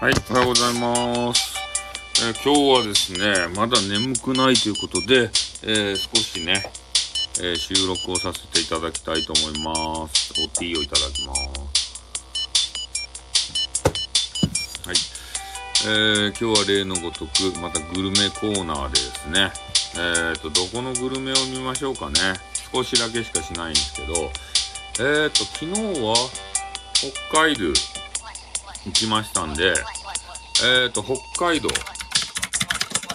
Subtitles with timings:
[0.00, 1.56] はい、おはようございます。
[2.24, 5.22] えー今日はですね、まだ眠くないということで、
[5.64, 6.70] えー少しね、
[7.40, 10.34] えー収録をさせていただきたいと思います。
[10.40, 11.42] おティーをいただきます。
[14.86, 14.96] はい。
[15.88, 19.50] えー今日は例のごとく、またグルメコーナーでですね、
[19.96, 22.14] えーと、どこのグルメを見ましょうかね。
[22.72, 24.30] 少しだけしかしないんですけど、
[25.00, 26.14] えーと、昨日は
[27.30, 27.74] 北海道
[28.86, 29.74] 行きましたんで、
[30.64, 31.68] えーと、北海道。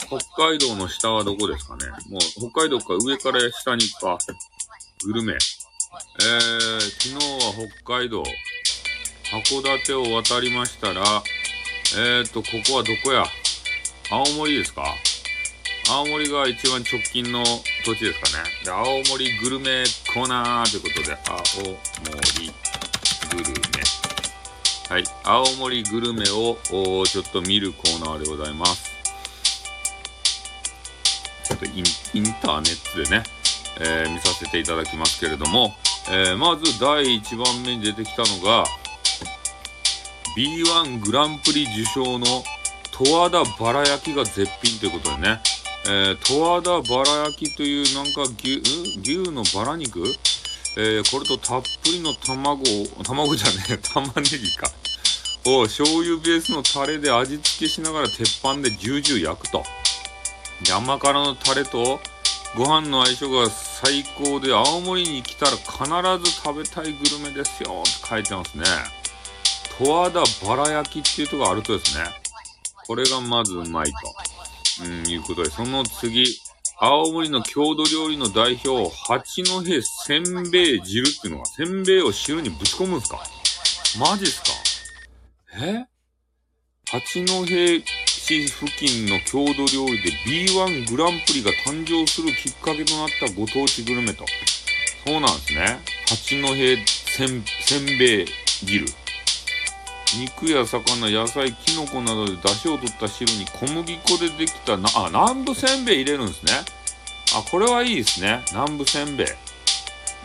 [0.08, 4.18] 北海道の下はどこですかねもう、北海道か上から下に行くか。
[5.06, 5.34] グルメ。
[5.34, 8.24] えー、昨日は北海道。
[9.34, 11.02] 函館を渡りましたら、
[11.98, 13.26] えーと、ここはどこや
[14.12, 14.84] 青森ですか
[15.90, 17.44] 青森が一番直近の
[17.84, 18.44] 土地ですかね。
[18.64, 19.84] で、青森グルメ
[20.14, 21.38] コーナーということで、青
[22.16, 24.03] 森グルメ。
[24.94, 25.04] はい。
[25.24, 26.56] 青森グルメを
[27.08, 28.92] ちょっと見るコーナーでございます。
[31.46, 31.84] ちょっとイン
[32.44, 33.24] ターネットでね、
[33.80, 35.74] えー見させていただきますけれども、
[36.12, 38.66] えーまず第1番目に出てきたのが、
[40.38, 42.28] B1 グランプリ受賞の
[42.92, 45.42] 十和田バラ焼きが絶品ということでね、
[45.88, 48.62] えー十和田バラ焼きというなんか牛、
[49.02, 50.04] 牛のバラ肉？
[50.78, 54.70] えーこれとたっぷりの卵を、卵じゃねえ、玉ねぎか。
[55.46, 59.64] を醤油ベースのタレで味付けしながら鉄板でジュージュー焼くと。
[60.64, 62.00] で甘辛のタレと
[62.56, 68.64] ご飯の相性が最高で青森に来たら必ず食べたいグルメですよって書いてますね。
[69.80, 72.06] 十和田バラ焼きっていうとこあるとですね。
[72.86, 73.98] これがまずうまいと。
[74.84, 76.26] うん、いうことで、その次、
[76.80, 79.62] 青森の郷土料理の代表、八戸
[80.06, 83.22] せんべい汁っていうのが、せんべいを汁にぶち込むんすか？
[84.00, 84.48] マジっすか？
[85.56, 85.86] え？
[86.90, 87.46] 八戸
[88.08, 94.26] 市付近の郷土料理で B1 グランプリが誕生するきっかけとなったご当地グルメと。
[95.06, 95.80] そうなんですね。
[96.08, 96.48] 八戸
[97.12, 98.26] せん、せんべい
[98.64, 98.86] 汁。
[100.20, 106.54] 肉や魚、野菜、キノコなどで出汁を取った汁に小麦粉でできたな、あ、南部せんべい入れるんですね。
[107.36, 108.44] あ、これはいいですね。
[108.52, 109.28] 南部せんべい。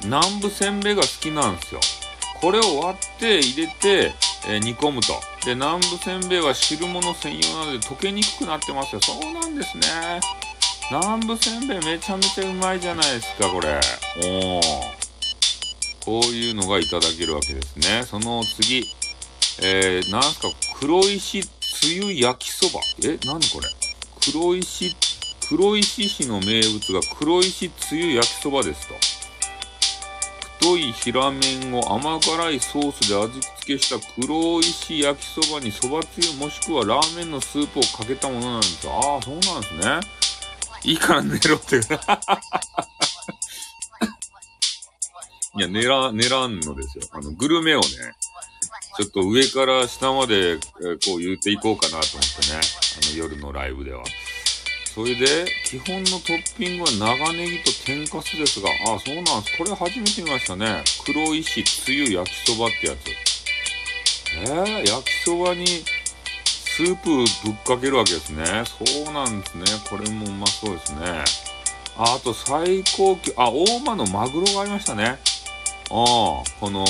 [0.05, 1.81] 南部せんべいが好きなんですよ。
[2.41, 4.13] これを割って入れて、
[4.47, 5.21] え煮込むと。
[5.45, 9.01] で、南部せんべいは汁物専用なので溶けにくくなってますよ。
[9.01, 10.21] そうなんですね。
[10.91, 13.81] 南部せんべいめちゃめちゃうまいじゃないですか、これ。
[14.25, 14.63] おー。
[16.05, 18.05] こういうのがいただけるわけですね。
[18.09, 18.87] その次。
[19.61, 22.81] えー、なんすか、黒石つゆ焼きそば。
[23.05, 23.69] え、なにこれ？
[24.33, 24.97] 黒石、
[25.49, 28.95] 黒石市の名物が黒石つゆ焼きそばですと。
[30.61, 38.93] 太い平麺を甘辛いソースで味付けした黒石焼きそばにそばつゆもしくはラーメンのスープをかけたものなんですよ。
[38.93, 40.01] ああ、そうなんですね。
[40.85, 41.77] いいから寝ろって。
[45.57, 47.05] いや、寝ら、寝らんのですよ。
[47.13, 47.87] あの、グルメをね、
[48.97, 52.61] ちょっと上から下まで、えこう言っていこうかなと思ってね。
[53.01, 54.03] あの夜のライブでは。
[54.95, 59.59] それで、基本のトッピングは長ネギと天かすですが、あ、そうなんです。
[59.59, 60.83] これ初めて見ましたね。
[61.05, 63.29] 黒石つゆ焼きそばってやつ。
[64.37, 65.67] えー、焼きそばに
[66.45, 67.11] スープ
[67.45, 68.45] ぶっかけるわけですね。
[68.65, 69.65] そうなんですね。
[69.91, 71.25] これもうまそうですね。
[71.97, 75.05] ああと最高級、あ、大間のマグロがありましたね。
[75.05, 75.15] あ
[75.91, 76.85] あ、この、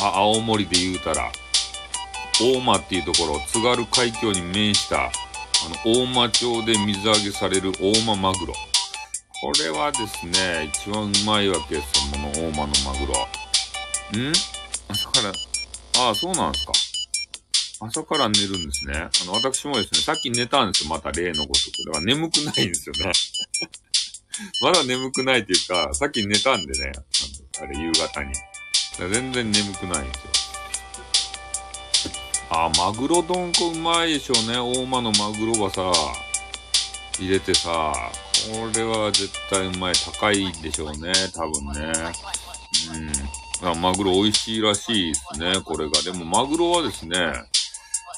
[0.00, 1.30] あ、青森で言うたら、
[2.40, 5.12] 大間っていうところ、津軽海峡に面した、
[5.66, 8.54] あの、大間町で水揚げされる大間マグロ。
[9.40, 13.14] これはですね、一番うまいわけですよ、この大間のマグロ。
[14.16, 14.32] ん？
[14.88, 15.32] 朝から、
[16.06, 16.72] ああ、そうなんですか。
[17.80, 18.94] 朝から寝るんですね。
[18.94, 21.84] あの、私もですね、さっき寝たんですよ、また例のごとく。
[21.86, 23.10] だから眠くないんですよね。
[24.62, 26.92] まだ眠くないっていうか、さっき寝たんでね、
[27.60, 28.32] あれ、夕方に。
[28.98, 30.45] 全然眠くないんですよ。
[32.48, 34.58] あ、マグロ丼こうまいでしょうね。
[34.58, 35.92] 大間のマグロがさ、
[37.18, 37.92] 入れてさ、
[38.52, 39.94] これは絶対うまい。
[39.94, 41.12] 高いでしょうね。
[41.34, 41.92] 多分ね。
[43.62, 43.68] うん。
[43.68, 45.60] あマグロ美味しいらしいですね。
[45.64, 46.02] これが。
[46.02, 47.16] でもマグロはですね、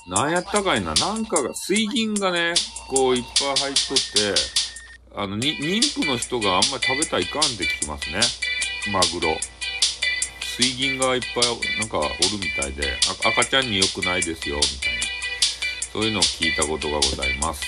[0.09, 0.95] なんやったかいな。
[0.95, 2.55] なんかが、水銀がね、
[2.89, 3.97] こういっぱい入っとっ
[4.35, 4.59] て、
[5.15, 8.21] あの、に、妊婦の人があんまり食べたらいかんって聞きますね。
[8.93, 9.37] マグロ。
[10.61, 11.45] 水銀がいっぱい
[11.79, 12.09] なんかおる
[12.43, 15.03] みたいで、赤ちゃんに良くないですよ、みたいな。
[15.93, 17.63] そういうのを聞いたことがございます。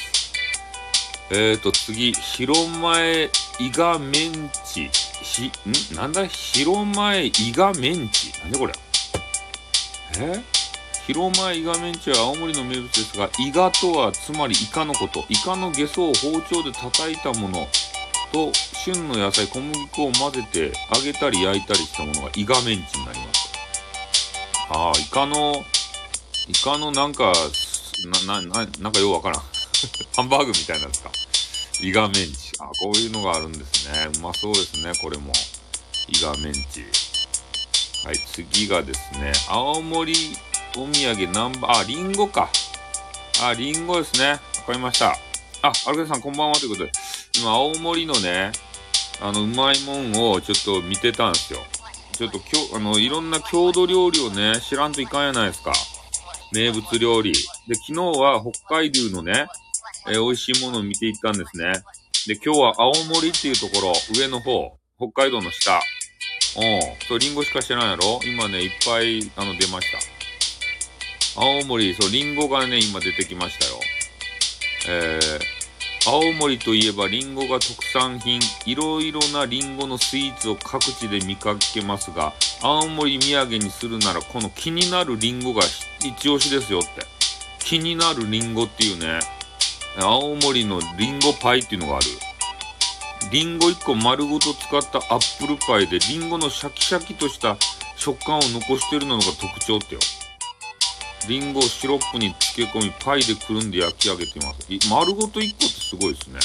[1.31, 3.27] えーと、次、広前
[3.61, 4.91] イガメンチ。
[5.23, 5.47] ひ、
[5.93, 5.97] ん？
[5.97, 6.27] なんだ？
[6.27, 8.33] 広前イガメンチ。
[8.43, 8.73] なんでこれ？
[10.19, 10.43] え？
[11.07, 15.25] 広前イガメンチは青森の名物ですが、イガとはつまりイカのこと。
[15.29, 17.69] イカのゲソを包丁で叩いたもの
[18.33, 18.53] と、
[18.85, 23.51] 旬の野菜、小麦粉を混ぜて揚げたり焼いたりしたものがイガメンチになります。
[24.71, 25.55] ああ、イカの、
[26.49, 27.33] イカのなんか、
[28.27, 29.41] な、な、なんかようわからん。
[30.17, 31.11] ハンバーグみたいなやつか。
[31.83, 32.53] イガメンチ。
[32.59, 34.09] あ、こういうのがあるんですね。
[34.17, 35.33] うまそうですね、これも。
[36.09, 36.85] イガメンチ。
[38.05, 40.15] はい、次がですね、青森
[40.77, 42.49] お土産ナンバー、あ、リンゴか。
[43.43, 44.31] あ、リンゴですね。
[44.31, 45.19] わかりました。
[45.63, 46.93] あ、アルケさんこんばんはということで、
[47.41, 48.53] 今、青森のね、
[49.21, 51.61] あの、うまいもんをちょっと見てたんですよ。
[52.13, 55.73] ちょっときょ、あの、いろんな郷土料理をね、知らんといかんやないですか。
[56.53, 57.33] 名物料理。
[57.67, 59.47] で、昨日は北海道のね、
[60.09, 61.73] えー、美味しいものを見ていったんですね。
[62.27, 65.81] で、今日は青森っていうところ、上の方、北海道の下、
[66.57, 66.81] うん。
[67.09, 68.21] そう、リンゴしか知らんやろ？
[68.25, 71.41] 今ね、いっぱい、あの、出ました。
[71.41, 73.81] 青森、そう、リンゴがね、今出てきましたよ。
[74.89, 75.60] えー、
[76.07, 82.33] 青森といえばリンゴが特産品、いろいろなリンゴのスイーツを各地で見かけますが、
[82.63, 85.61] 青森土産にするならこの気になるリンゴが
[86.03, 87.07] 一押しですよって。
[87.59, 89.21] 気になるリンゴっていうね、
[89.99, 92.07] 青森のリンゴパイっていうのがある。
[93.31, 97.59] リンゴ1個丸ごと使ったアップルパイで、リンゴのシャキシャキとした
[97.97, 100.01] 食感を残してるのが特徴ってよ。
[101.29, 104.89] リンゴをシロップに漬け込み、パイでくるんで焼き上げています。
[104.91, 106.41] 丸ごと1個ってすごいですね。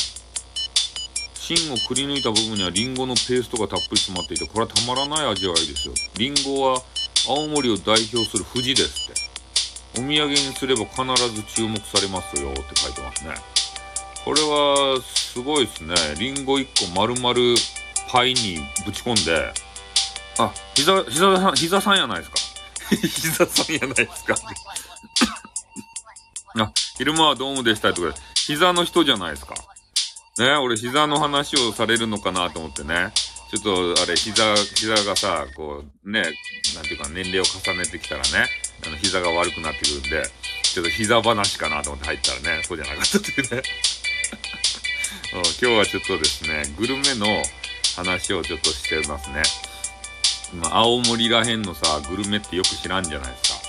[1.34, 5.94] 芯をくり抜いた部分にはリンゴのペーストがたっぷり詰まっていて、これはたまらない味わいですよ。
[6.18, 6.82] リンゴは
[7.28, 10.02] 青森を代表する富士ですって。
[10.02, 13.36] お土産にすれば必ず注目されますよって書いてますね。
[14.26, 15.94] これは、すごいですね。
[16.18, 17.60] リンゴ1個丸々
[18.10, 19.54] パイにぶち込んで、
[20.38, 22.38] あ、膝、膝さん、膝さんやないですか。
[22.90, 24.36] 膝さんやないですか？
[26.58, 28.14] あ、昼間はどうもでしたとか、
[28.48, 29.56] 膝の人じゃないですか？
[30.38, 33.12] ね、俺膝の話をされるのかなと思ってね。
[33.52, 36.24] ちょっと、あれ、膝、膝がさ、こう、ね、
[36.74, 38.50] なんていうか、年齢を重ねてきたらね、
[38.86, 40.24] あの、膝が悪くなってくるんで、
[40.64, 43.62] ちょっと膝話かなと思って入ったらね、そうじゃなかったっていうね。
[45.32, 47.28] 今日はちょっとですね、グルメの
[47.96, 49.44] 話をちょっとしてますね。
[50.54, 53.66] まあ、青森らへんのさ、グルメってよく知らんじゃないですか。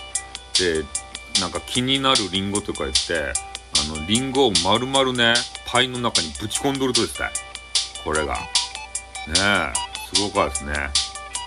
[0.59, 3.33] で、なんか気になるリンゴとか言って、
[3.79, 5.35] あの、リンゴを丸々ね、
[5.67, 7.29] パイの中にぶち込んどるとですね。
[8.05, 8.35] これが。
[8.35, 8.41] ね
[9.37, 9.73] え、
[10.15, 10.73] すごかですね。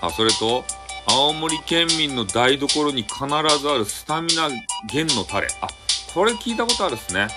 [0.02, 0.64] あ、それと、
[1.06, 3.18] 青森県民の台所に必
[3.60, 4.48] ずあるスタミナ
[4.92, 5.48] 源のタレ。
[5.60, 5.68] あ、
[6.14, 7.28] これ聞いたことあるっすね。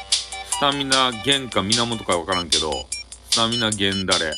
[0.51, 2.87] スタミナ源か源かわからんけど、
[3.29, 4.33] スタミナ源だれ。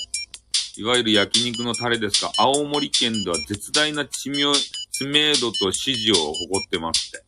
[0.77, 4.45] いわゆる焼肉のタレですが、青森県では絶大な知名
[5.35, 7.25] 度と支持を誇ってますって。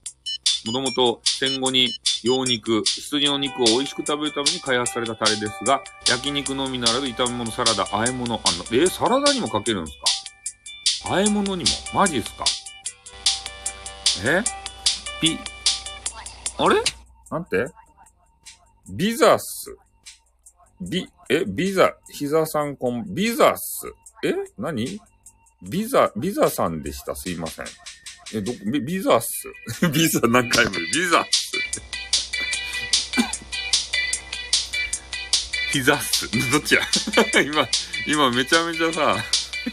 [0.66, 9.98] もともと戦後に羊肉、羊の肉を美味しく食べるために開発されたタレですが、焼肉のみならず炒め物、サラダ、和え物、あの、えー、サラダにもかけるんです
[11.04, 11.10] か？
[11.12, 11.70] 和え物にも？
[11.94, 12.44] マジっすか？
[14.26, 14.44] え？
[15.22, 15.38] ピ、
[16.58, 16.82] あれ？
[17.32, 17.68] なんて？
[18.90, 19.78] ビザス。
[20.80, 23.92] ビ、え、ビザ、膝さんこん、ビザス。
[24.24, 25.00] え何？
[25.62, 27.16] ビザ、ビザさんでした？
[27.16, 27.66] すいません。
[28.36, 29.28] え、ど、ビビザス。
[29.92, 30.86] ビザ何回も言う。
[30.86, 31.52] ビザス。
[35.74, 36.30] ヒザス。
[36.52, 36.82] どっちや？
[37.44, 37.68] 今、
[38.08, 39.18] 今めちゃめちゃさ、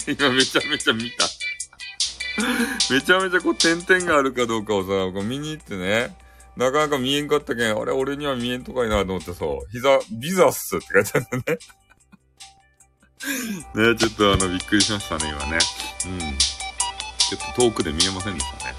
[0.07, 1.29] 今めちゃめちゃ見た。
[2.91, 6.17] めちゃめちゃこう点々があるかどうかをさ、こう見に行ってね。
[6.57, 11.59] なかなか見えんかったけん、あれ、俺には見えんとかいなと思ってさ、膝、ビザッスって書いてあるんだね。
[13.93, 15.59] ねちょっとあの、びっくりしましたね、今ね。
[16.07, 16.19] うん。
[16.39, 18.75] ちょっと遠くで見えませんでしたね。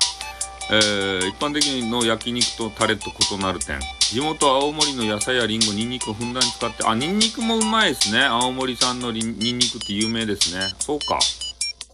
[0.72, 3.80] えー、一般的の焼肉とタレと異なる点。
[4.00, 8.24] 地元青森の野菜やリンゴ、ニンニクをふんだんに使って、あ、ニンニクもうまいですね。
[8.24, 10.74] 青森産のニンニクって有名ですね。
[10.80, 11.20] そうか。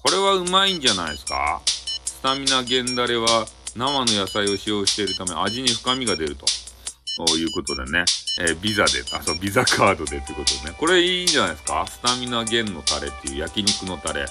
[0.03, 6.45] これはうまいんじゃないですかスタミナ源だれは、生の野菜を使用しているため味に深みが出ると。
[7.37, 8.05] いうことでね、
[8.39, 10.75] えー、ビザで、あ、そう、ビザカードでってことでね。
[10.79, 11.85] これいいんじゃないですか？
[11.87, 14.25] スタミナ源のタレっていう焼肉のタレ。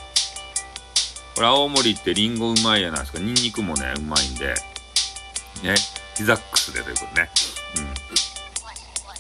[1.36, 3.18] これ青森ってリンゴうまいじゃないですか。
[3.18, 4.54] ニンニクもね、うまいんで。
[5.62, 5.74] ね、
[6.16, 7.30] ピザックスでということね。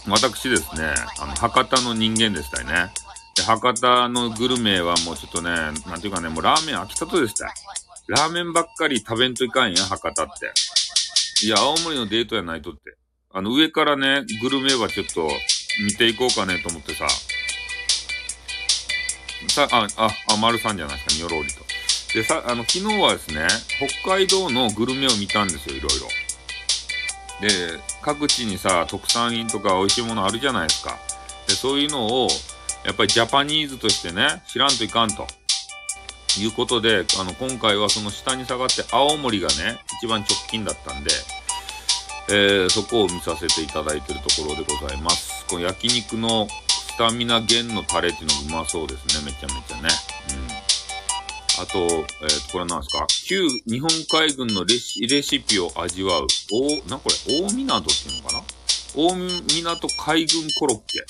[0.06, 0.12] うん。
[0.12, 2.92] 私ですね、あの、博多の人間でしたよね。
[3.36, 5.50] で、博多のグルメはもうちょっとね、
[5.86, 7.52] なんていうかね、もうラーメン飽きたとでした。
[8.10, 10.52] ラーメンばっかり食べんといかんや、博多って。
[11.46, 12.96] いや、青森のデートやないとって。
[13.32, 15.30] あの、上からね、グルメはちょっと
[15.84, 17.06] 見ていこうかねと思ってさ。
[19.48, 21.60] さ、あ、あ、あ、丸さんじゃないですか、にょろりと。
[22.12, 23.46] で、さ、あの、昨日はですね、
[24.02, 25.92] 北海道のグルメを見たんですよ、いろい
[27.40, 27.48] ろ。
[27.48, 30.98] で、各地にさ、特産品とか美味しいものあるじゃないですか。
[31.46, 32.28] で、そういうのを、
[32.84, 35.28] やっぱりジャパニーズとしてね、知らんといかんと。
[36.38, 41.10] いうことで、あの、今回はその下に下がって青森がね、一番直近だったんで、
[42.30, 45.44] えー、そこを見させていただいてるところでございます。
[45.46, 49.24] この焼肉のスタミナ源のタレっていうのもうまそうですね。
[49.24, 49.88] めちゃめちゃね。
[50.30, 51.62] うん。
[51.62, 53.06] あと、えー、これなんですか？
[53.26, 56.26] 旧日本海軍のレシレシピを味わう。
[56.52, 58.42] 大、なこれ、大港っていうのかな？
[58.94, 59.14] 大
[59.62, 61.04] 港海軍コロッケ。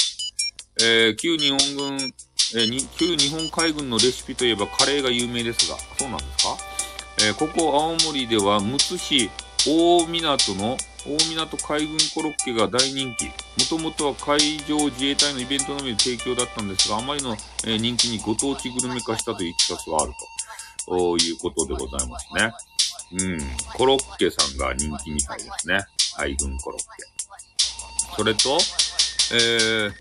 [0.83, 1.59] えー、旧日本
[1.99, 2.15] 軍
[2.55, 6.57] えー、旧日本海軍のレシピといえばカレーが有名ですが、そうなんですか、
[7.27, 9.31] えー、ここ青森では、むつ市
[9.67, 10.77] 大港の
[11.07, 13.27] 大港海軍コロッケが大人気。
[13.27, 13.33] も
[13.69, 20.13] ともとは海上自衛隊のイベントのみで提供だったんですが、あまりの、え、人気にご当地グルメ化したといういきさつがある
[20.87, 22.53] ということでございますね。
[23.13, 23.41] うん。
[23.75, 25.81] コロッケさんが人気みたいですね。
[26.17, 26.87] 海軍コロッケ。
[28.17, 28.59] それと、
[29.33, 29.93] えー、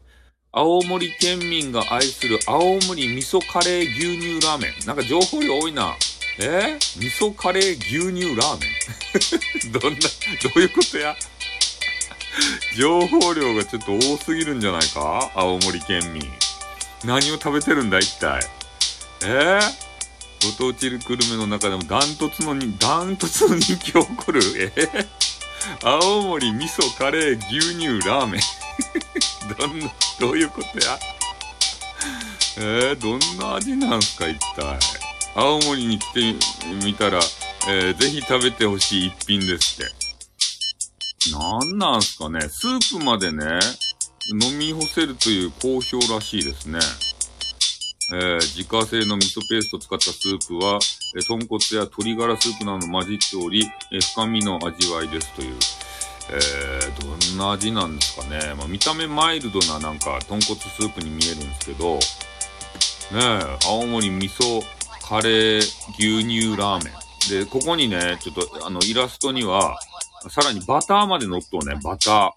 [0.51, 4.86] 青森県民が愛する青森味噌カレー牛乳ラーメン。
[4.88, 5.96] なんか情報量多いな。
[6.41, 8.65] え、味噌カレー牛乳ラーメ
[9.70, 9.72] ン？
[9.79, 10.06] どんな、ど
[10.56, 11.15] ういうことや？
[12.75, 15.32] 情報量がちょっと多すぎるんじゃないか？
[15.36, 16.24] 青森県民。
[17.06, 18.41] 何を食べてるんだ一体？
[19.25, 19.60] え、
[20.44, 24.74] ご当地グルメの中でもダントツのに、ダントツの人気を誇る？
[24.77, 25.06] え、
[25.84, 28.41] 青森味噌カレー牛乳ラーメン。
[29.56, 31.00] どんな、どういうことや？
[32.58, 34.79] えー、どんな味なんすか、一体。
[35.36, 36.36] 青森に来て
[36.84, 37.20] みたら、
[37.68, 41.32] えー、ぜひ食べてほしい一品ですって。
[41.32, 42.41] なんなんすかね。
[42.50, 43.46] スープまでね、
[44.41, 46.79] 飲み干せるという好評らしいですね。
[48.12, 50.79] えー、自家製の味噌ペーストを使ったスープは、
[51.18, 55.56] え、豚骨や鶏ガラスープなど混じっており、え、深みの味わいですという。
[56.31, 58.53] えー、どんな味なんですかね。
[58.55, 62.00] まあ、見た目マイルドななんか豚骨スープに見えるんですけど、ね
[63.13, 64.62] え、青森味噌
[65.07, 65.59] カレー
[65.98, 66.93] 牛乳ラーメン。
[67.29, 69.79] で、ここにね、ちょっとあのイラストには、
[70.29, 72.36] さらにバターまで乗っとうね、バタ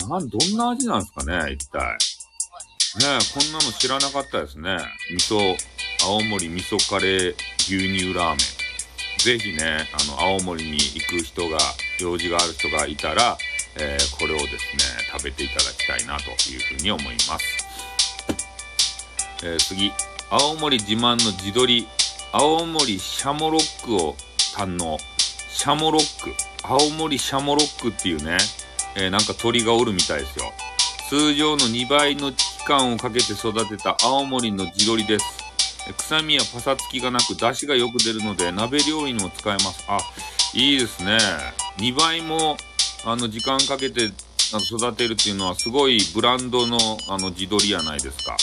[0.00, 0.08] ー。
[0.08, 1.80] なん、どんな味なんですかね、一体。
[1.80, 4.76] ねえ、こんなの知らなかったですね。
[5.14, 5.56] 味噌、
[6.04, 8.57] 青森味噌カレー牛乳ラーメン。
[9.18, 11.58] ぜひね、あの、青森に行く人が
[12.00, 13.36] 用事がある人がいたら、
[13.76, 14.82] えー、これをですね、
[15.12, 17.68] 食べていただきたいなというふうに思います。
[19.44, 19.92] えー、次、
[20.30, 21.86] 青森自慢の地鶏、
[22.32, 24.16] 青森シャモロックを
[24.54, 24.98] 堪能。
[25.50, 26.32] シャモロック。
[26.62, 28.38] 青森シャモロックっていうね、
[28.94, 30.52] えー、なんか鳥がおるみたいですよ。
[31.08, 35.47] 通常の2倍の期間をかけて育てた青森の地鶏です。
[35.94, 39.84] 臭みやパサつきがなく、出汁がよく出るので、鍋料理にも使えます。
[39.88, 39.98] あ、
[40.54, 41.18] いいですね。
[41.78, 42.56] 2倍も、
[43.04, 44.10] あの、時間かけて、
[44.52, 46.78] あの、育てるっていうのは、すごいブランドの、
[47.08, 48.36] あの、地鶏やないですか。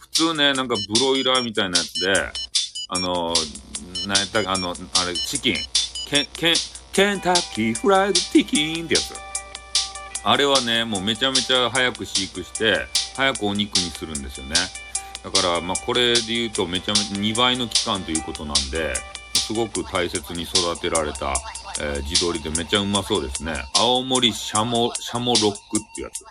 [0.00, 2.12] 普通ね、なんかブロイラーみたいなやつで、
[2.88, 3.34] あの、
[4.06, 5.56] なんやったあの、あれ、チキン。
[6.08, 6.54] ケン、ケン、
[6.92, 9.14] ケンタッキーフライドチキンってやつ。
[10.22, 12.86] あれはね、もうめちゃめちゃ早く飼育して、
[13.16, 14.54] 早くお肉にするんですよね。
[15.24, 18.94] だから、まあ、これで言うとめちゃめちゃ2倍の期間ということなんで、
[19.34, 21.34] すごく大切に育てられた、
[21.80, 23.54] えー、地鶏でめちゃうまそうですね。
[23.78, 26.24] 青森シャモ、シャモロックってやつ。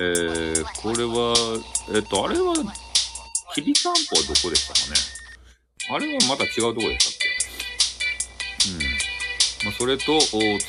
[0.00, 1.34] えー、これは、
[1.94, 2.54] えっ、と、あれは、
[3.54, 4.96] きりたんぽはどこでしたかね
[5.94, 7.28] あれはまた違うとこでしたっけ
[8.70, 9.66] うん。
[9.66, 10.18] まあ、それと、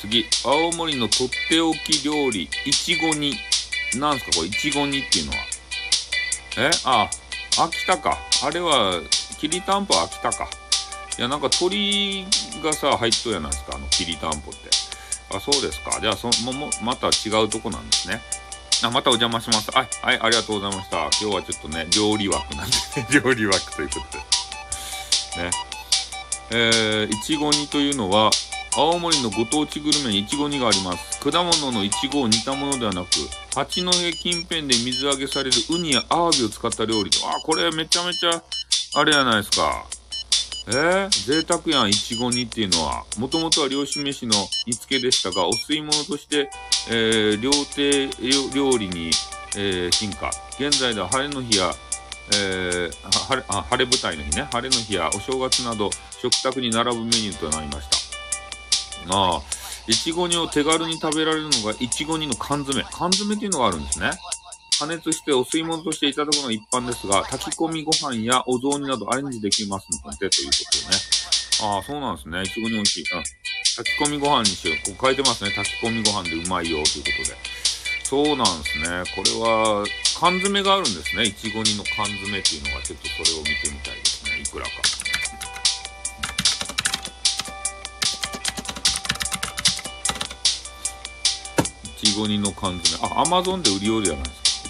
[0.00, 3.34] 次、青森のとっておき料理、いちご煮。
[3.98, 5.38] なんすかこれ、いちご煮っていうのは。
[6.58, 6.70] え？
[6.84, 7.10] ああ、
[7.58, 8.18] 秋田か。
[8.42, 9.00] あれは、
[9.38, 10.48] きりたんぽ秋田か。
[11.18, 12.26] いや、なんか鳥
[12.62, 14.68] がさ、入っとやないですか、あの、きりたんぽって。
[15.34, 15.98] あ、そうですか。
[16.00, 18.20] じゃあ、そも、も、また違うとこなんですね。
[18.84, 19.70] あ、またお邪魔します。
[19.70, 20.98] はい、はい、ありがとうございました。
[20.98, 24.18] 今日はちょっとね、料理枠なんで、ね 料理枠ということ
[25.38, 25.44] で。
[25.44, 25.50] ね。
[26.50, 28.30] えー、いちご煮というのは、
[28.78, 31.18] 青森のご当地グルメにいちご煮があります。
[31.20, 33.08] 果物のいちごを煮たものではなく、
[33.54, 37.10] 八戸近辺で水揚げされるウニやアワビを使った料理。
[37.24, 38.42] あ、これめちゃめちゃ、
[38.96, 39.86] あれやないですか。
[40.68, 43.04] えー、贅沢やん、いちご煮っていうのは。
[43.16, 44.34] もともとは漁師飯の
[44.66, 46.50] 煮付けでしたが、お吸い物として、
[46.90, 48.10] えー、料亭
[48.54, 49.10] 料理に、
[49.56, 50.30] えー、進化。
[50.58, 51.72] 現在では晴れの日や、
[52.34, 55.88] えー、晴れあ晴れ舞台の日ね、晴れの日やお正月など
[56.20, 58.05] 食卓に並ぶメニューとなりました。
[59.10, 59.42] ああ、
[59.86, 62.82] いちご煮を手軽に食べられるのがいちご煮の缶詰。
[62.90, 64.10] 缶詰っていうのがあるんですね。
[64.78, 71.16] 加熱してお吸い物としていただくのが一般ですが、炊き込みご飯やお雑煮などアレンジできますので、ということでね。
[71.62, 72.42] ああ、そうなんですね。
[72.42, 73.04] いちごに美味しい。
[73.14, 73.22] うん。
[73.76, 74.92] 炊き込みご飯にしよう。
[74.92, 75.50] ここ書いてますね。
[75.52, 77.36] 炊き込みご飯でうまいよということで。
[78.04, 79.02] そうなんですね。
[79.16, 79.84] これは、
[80.20, 81.24] 缶詰があるんですね。
[81.24, 84.40] いちご煮の缶詰っていうのが、ちょっとそれを見てみたいですね。
[84.40, 84.70] いくらか。
[92.06, 93.04] ちご煮の缶詰。
[93.04, 94.68] あ、アマゾンで売りよるじゃないですか。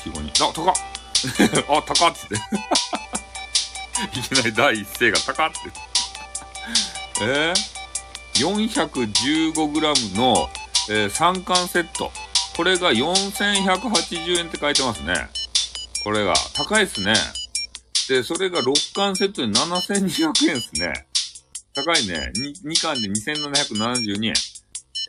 [0.00, 0.30] いちご煮。
[0.30, 0.74] あ、高っ
[1.68, 2.34] あ、高っつって。
[4.18, 5.58] いきなり第一声が高っって。
[7.22, 10.50] えー、415g の、
[10.90, 12.12] えー、3巻セット。
[12.54, 15.28] これが4180円って書いてますね。
[16.04, 16.34] これが。
[16.54, 17.14] 高いっすね。
[18.08, 21.06] で、それが6巻セットで7200円っすね。
[21.74, 22.32] 高いね。
[22.36, 24.34] 2, 2巻で2772円。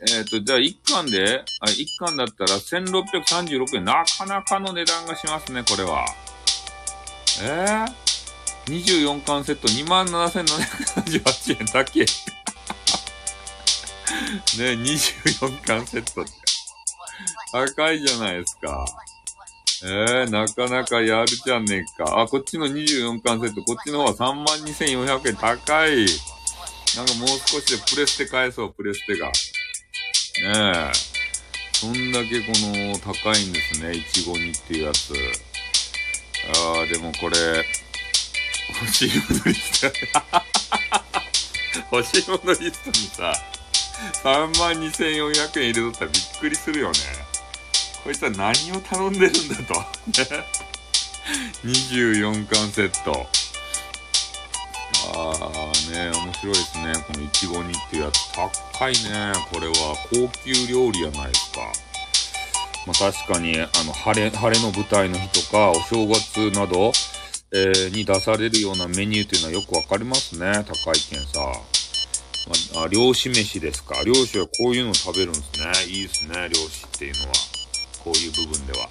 [0.00, 3.84] えっ、ー、と、じゃあ1巻で、あ、1巻だったら1636円。
[3.84, 6.04] なかなかの値段がしますね、これは。
[7.42, 7.86] えー、
[8.66, 12.00] 24巻セット27,778円だけ。
[14.58, 16.30] ね、24巻セットって。
[17.52, 18.84] 高いじゃないですか。
[19.84, 22.20] えー、なかなかやるじゃねえか。
[22.20, 26.06] あ、こっちの24巻セット、こっちの方は32,400円高い。
[26.96, 29.30] なんかもう少しでプレステ返そう、プレステが。
[30.42, 30.92] ねえ。
[31.72, 35.12] そんだけこの高いんですね、いちご煮っていうやつ。
[36.54, 37.36] あー、でもこれ、
[38.80, 39.92] 欲しいものリスト、
[41.96, 43.32] 欲しいものリストにさ、
[44.22, 46.98] 32,400円入れとったらびっくりするよね。
[48.04, 49.74] こいつは何を頼んでるんだと。
[51.64, 53.26] 24巻セット。
[55.14, 56.92] あーね、面白いですね。
[57.06, 58.32] このいちご煮っていうやつ。
[58.32, 59.32] 高いね。
[59.52, 61.60] これは高級料理やないですか。
[62.86, 66.92] まあ確かに、あの、晴れ、晴れの舞台の日とか、お正月など、
[67.52, 70.64] えー、に出されるようなメニューというのはよくわかりますね。
[70.66, 71.40] 高いけんさ。
[72.74, 74.02] まあ、漁師飯ですか。
[74.04, 75.92] 漁師はこういうのを食べるんですね。
[75.92, 77.32] いいですね、漁師っていうのは。
[78.04, 78.88] こういう部分では。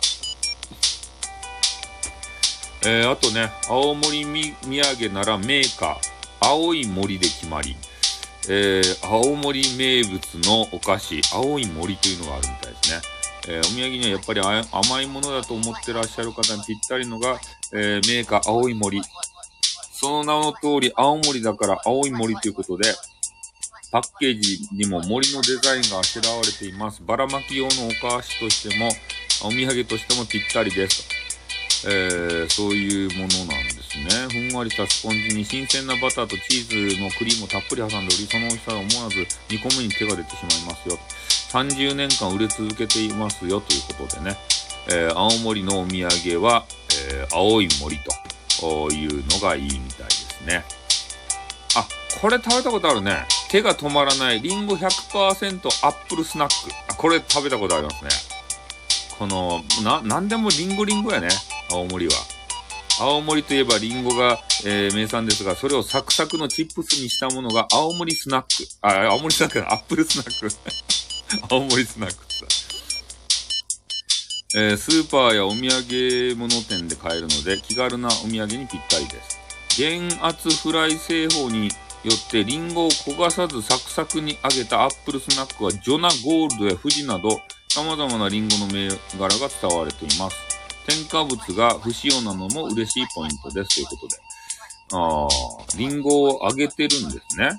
[2.89, 5.95] えー、あとね、青森土産ならメーカー、
[6.39, 7.75] 青い森で決まり。
[8.49, 13.01] えー、青森名物のお菓子、青い森というのがあるみたいですね。
[13.49, 14.39] えー、お土産にはやっぱり
[14.71, 17.41] 甘いものだと思ってらっしゃる方にぴったりのが、
[17.73, 19.01] えー、メーカー青い森。
[19.91, 22.95] その名の通り青森だから青い森ということで、
[23.91, 27.03] パッケージにも森のデザインがあしらわれています。
[27.03, 28.87] ばらまき用のお菓子としても、
[29.43, 31.16] お土産としてもぴったりです。
[31.85, 34.49] えー、そういうものなんですね。
[34.49, 39.15] ふんわりしたスポンジに新鮮なバターとチーズのクリームをたっぷり挟んでおり、その美味しさは思わず
[39.49, 40.97] 煮込むに手が出てしまいますよ。
[41.51, 44.37] 30年間売れ続けていますよということでね。
[44.89, 46.65] えー、青森のお土産は、
[47.09, 47.99] えー、青い森
[48.59, 50.63] というのがいいみたいですね。
[51.75, 51.87] あ、
[52.21, 53.25] これ食べたことあるね。
[53.49, 56.53] 手が止まらないリンゴ100%アップルスナック。
[56.89, 58.09] あ、これ食べたことありますね。
[59.17, 61.29] この、な、なんでもリンゴリンゴやね。
[61.71, 62.13] 青森は。
[62.99, 68.47] 青森といえばリンゴが、えー、名産ですが、それをサクサクのチップスにしたものが青森スナック。
[68.81, 70.55] あ、青森スナック アップルスナック。
[71.53, 72.45] 青森スナックってさ。
[74.55, 79.37] えー、スーパーやお土産物店で買えるので、気軽なお土産にぴったりです。
[79.77, 81.67] 減圧フライ製法に
[82.03, 90.46] よってリンゴを焦がさずサクサクに揚げたアップルスナックはジョナゴールドや富士など様々なリンゴの銘柄が使われています。
[90.87, 93.75] 添加物が不使用なのも嬉しいポイントです。
[93.75, 94.15] ということで。
[94.93, 97.51] あー、リンゴを揚げてるんですね。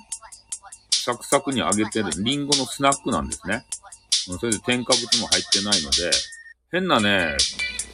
[0.91, 2.09] サクサクに揚げてる。
[2.23, 3.65] リンゴのスナックなんですね。
[4.11, 6.11] それで添加物も入ってないので、
[6.71, 7.37] 変なね、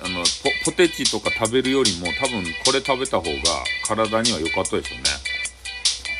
[0.04, 0.24] あの
[0.66, 3.32] ポ、テチとか食べるよりも多分これ食べた方が
[3.88, 5.04] 体には良かったですよね。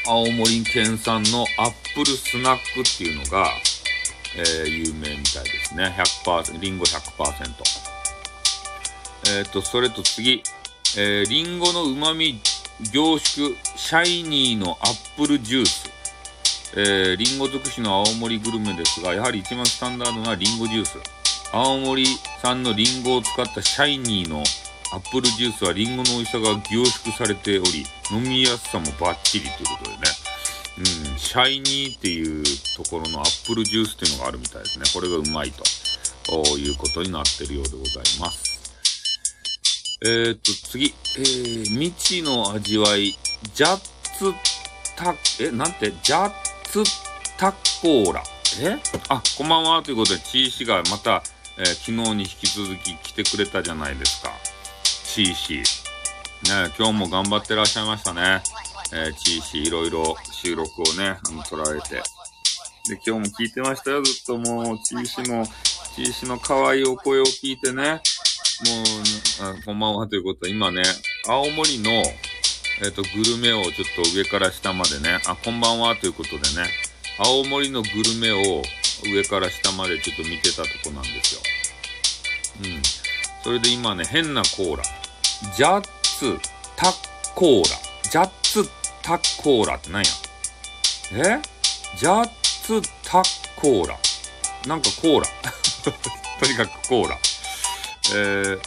[0.08, 3.50] 青森県産のアップルスナックっていうのが、
[4.38, 5.96] えー、有名みたいですね。
[6.26, 7.85] 100%、リンゴ100%。
[9.28, 10.44] えっ、ー、と、それと次、
[10.98, 12.40] えー、リンゴの旨味
[12.92, 15.90] 凝縮、シャイニーのアップルジュース。
[16.78, 20.98] えー、リンゴ尽くしの青森グルメですが、やはり一番スタンダードなリンゴジュース。
[21.54, 22.06] 青森
[22.42, 24.44] 産のリンゴを使ったシャイニーの
[24.92, 30.04] アップルジュースはリンゴの美味しさが凝縮されており、飲みやすさもバッチリということでね。
[30.78, 30.82] う
[31.16, 32.44] ん、シャイニーっていう
[32.76, 34.86] ところのアップルジュースっていうのがあるみたいですね。
[34.94, 38.45] これがうまいということになってるようでございます。
[40.08, 40.94] えー、っと、次。
[41.18, 43.18] えー、未知の味わい、
[43.56, 43.78] ジャッ
[44.20, 44.32] ツ
[44.96, 46.32] タ、え、なんて、ジャッ
[46.64, 46.84] ツ
[47.40, 48.22] タコーラ。
[48.62, 48.78] え？
[49.10, 49.82] あ、こんばんは。
[49.82, 51.24] ということで、チーシがまた、
[51.58, 54.32] えー、昨日に引き続き来てくれたじゃないですか。
[54.84, 55.54] チーシ。
[55.56, 55.64] ね、
[56.78, 58.44] 今日も頑張ってらっしゃいましたね。
[58.94, 61.96] えー、チーシいろいろ収録をね、あの、撮られて。
[61.96, 62.04] で、
[63.04, 65.48] 今日も聞いてましたよ、ずっともう、ちいしの、
[65.96, 68.02] ちいしの可愛いお声を聞いてね、
[68.64, 70.84] もう、あこんばんはということは、今ね、
[71.28, 76.70] 青森の、えっ、と、グルメをちょっと上から下までね、あ、こんばんはということでね、
[77.20, 78.62] 青森のグルメを
[79.04, 81.42] 上から下までちょっと見てたとこなんですよ。
[82.64, 82.82] うん。
[83.44, 84.84] それで今ね、変なコーラ。
[85.56, 85.88] ジャッ
[86.18, 86.40] ツ
[86.78, 87.66] タッコーラ。
[88.10, 88.70] ジャッツ
[89.02, 91.40] タッコーラって何や？
[91.40, 91.42] え？
[91.98, 92.30] ジャッ
[92.64, 93.24] ツタッ
[93.60, 93.98] コーラ。
[94.66, 95.28] なんかコーラ。
[96.40, 97.18] とにかくコーラ。
[98.14, 98.60] えー、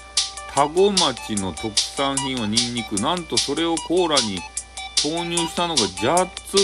[0.53, 2.97] 田子町の特産品はニンニク。
[2.97, 4.41] なんとそれをコーラに
[5.03, 6.57] 投入したのがジャッツ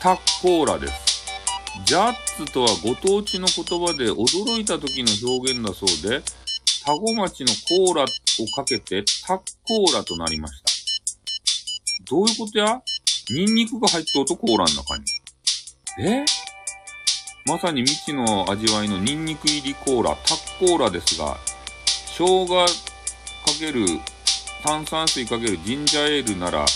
[0.00, 1.24] タコーラです。
[1.84, 2.14] ジャッ
[2.44, 6.22] ツとはご当地の言葉で驚いた時の表現だそうで、
[6.84, 7.52] 田子町の
[7.86, 8.06] コーラを
[8.54, 10.68] かけてタッコーラとなりました。
[12.10, 12.80] どういうことや？
[13.30, 15.04] ニンニクが入っておとコーラの中に。
[16.00, 16.24] え？
[17.46, 21.38] まさに未知の味わいのニンニク入りコーラ、タッコーラですが、
[22.18, 22.66] 生姜か
[23.60, 23.86] ける、
[24.64, 26.66] 炭酸水かけるジンジャーエールなら、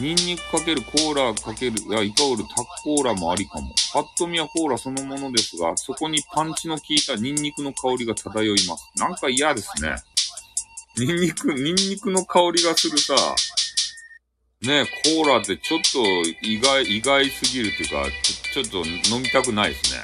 [0.00, 3.68] ニンニクかけるコーラかける、いや、イカオルタッコーラもありかも。
[3.92, 8.90] パッと見はコーラそのものですが、そこにパンチの効いたニンニクの香りが漂います。
[8.96, 9.94] なんか嫌ですね。
[10.96, 13.14] ニンニク、ニンニクの香りがするさ、
[14.62, 16.02] ねコーラってちょっと
[16.40, 20.00] 意外、意外すぎるっていうか、ちょちょっと飲みたくないですね。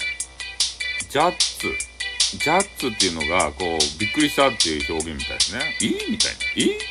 [1.08, 1.93] ジャッツ。
[2.32, 5.76] ジャッツっていうのが、こう、びっくりしたっていう表現みたいですね。
[5.80, 6.62] いいみたいな。
[6.62, 6.84] いいって。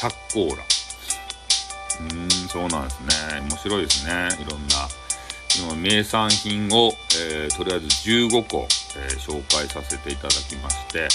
[0.00, 0.62] タッコーラ。
[0.62, 3.00] うーん、そうなんです
[3.32, 3.40] ね。
[3.40, 4.28] 面白いですね。
[4.40, 4.88] いろんな。
[5.56, 8.66] 今、名産品を、えー、とりあえず15個、
[8.96, 11.08] えー、紹介させていただきまして、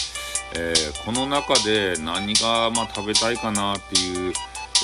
[0.55, 4.34] えー、この中で何が、まあ、食べたいかなっていう、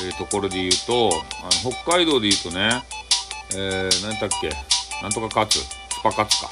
[0.03, 1.09] え、ところで言うと、
[1.41, 2.83] あの北海道で言うとね、
[3.55, 4.49] えー、何だっけ、
[5.01, 5.67] なんとかカツ、ス
[6.03, 6.49] パカツか。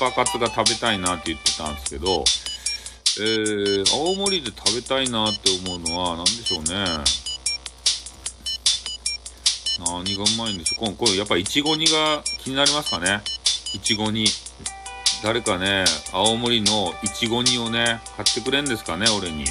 [0.00, 2.24] パカツが食べたいなって言ってたんですけど、
[3.20, 6.70] えー、青森で食べたいなって思うのは、何でしょうね。
[9.86, 10.94] 何がうまいんでしょう。
[10.94, 13.20] これ、やっぱいちご煮が気になりますかね。
[13.74, 14.24] いちご煮。
[15.22, 15.84] 誰かね、
[16.14, 19.44] 青森のいちご煮をね、買ってくれんですかね、俺に。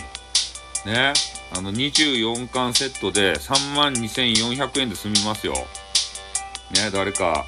[0.85, 1.13] ね。
[1.55, 5.53] あの、24巻セットで32,400円で済みますよ。
[5.53, 7.45] ね、誰か、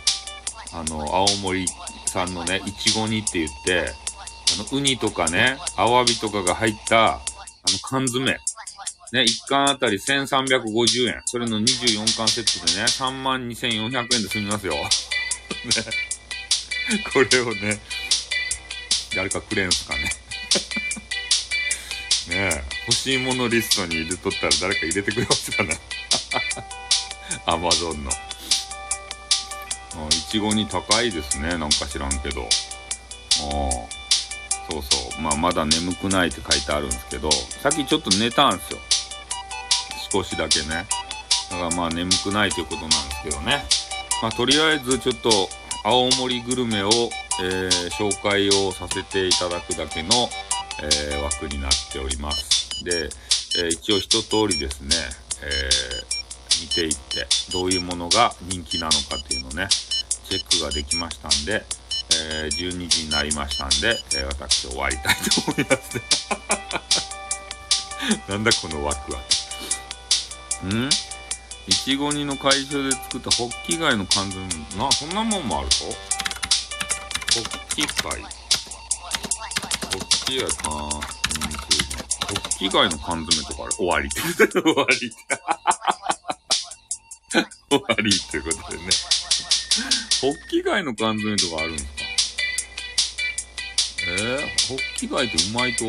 [0.73, 1.65] あの、青森
[2.11, 3.93] さんのね、いちご煮って言って、
[4.59, 8.25] あの、ウニとかね、アワビとかが入った、あの、缶詰。
[8.25, 8.39] ね、
[9.13, 11.21] 1巻あたり1350円。
[11.25, 14.73] それの24巻セットでね、32,400円で済みますよ。
[14.75, 14.89] ね。
[17.13, 17.79] これをね、
[19.15, 20.03] 誰かくれんすかね。
[22.27, 25.79] ねえ、欲しいものリストに入れとったら誰か入れてくれますかね。
[27.45, 28.11] アマゾンの。
[30.09, 31.57] いちごに高いですね。
[31.57, 32.41] なんか知らんけど。
[32.41, 32.45] あ
[34.71, 35.21] そうそう。
[35.21, 38.79] まあ、まだ眠くないって書いてあるんですけど、さっきちょっと寝たんですよ。
[40.11, 40.85] 少しだけね。
[41.49, 43.63] だからまあ眠くないということなんですけどね。
[44.21, 45.49] まあ、とりあえずちょっと
[45.83, 46.89] 青森グルメを、
[47.41, 50.09] えー、紹介をさせていただくだけの、
[50.83, 52.83] えー、枠になっております。
[52.83, 53.09] で、
[53.57, 54.95] えー、一応一通りですね、
[55.41, 55.69] え
[56.61, 59.67] 見ていって、どういうものが人気なのかっていうのをね、
[60.29, 61.63] チェックができましたんで、
[62.13, 66.03] え12時になりましたんで、え私終わりたいと思いますね。
[68.29, 69.19] なんだこの枠は。
[70.65, 70.89] ん？
[71.67, 74.47] いちご煮の会場で作ったホッキ貝の缶詰
[74.77, 75.85] な、そんなもんもあるぞ。
[75.85, 78.21] ホッキ貝。
[78.21, 83.73] ホッキ貝か、うん、ホッキ貝の缶詰とかある。
[83.73, 84.09] 終わり。
[84.11, 85.17] 終わりって。
[87.71, 88.83] 終わりっていうことでね。
[90.21, 91.91] ホッキ貝の缶詰とかあるんですか？
[94.07, 95.85] えー、ホッキ貝ってうまいと？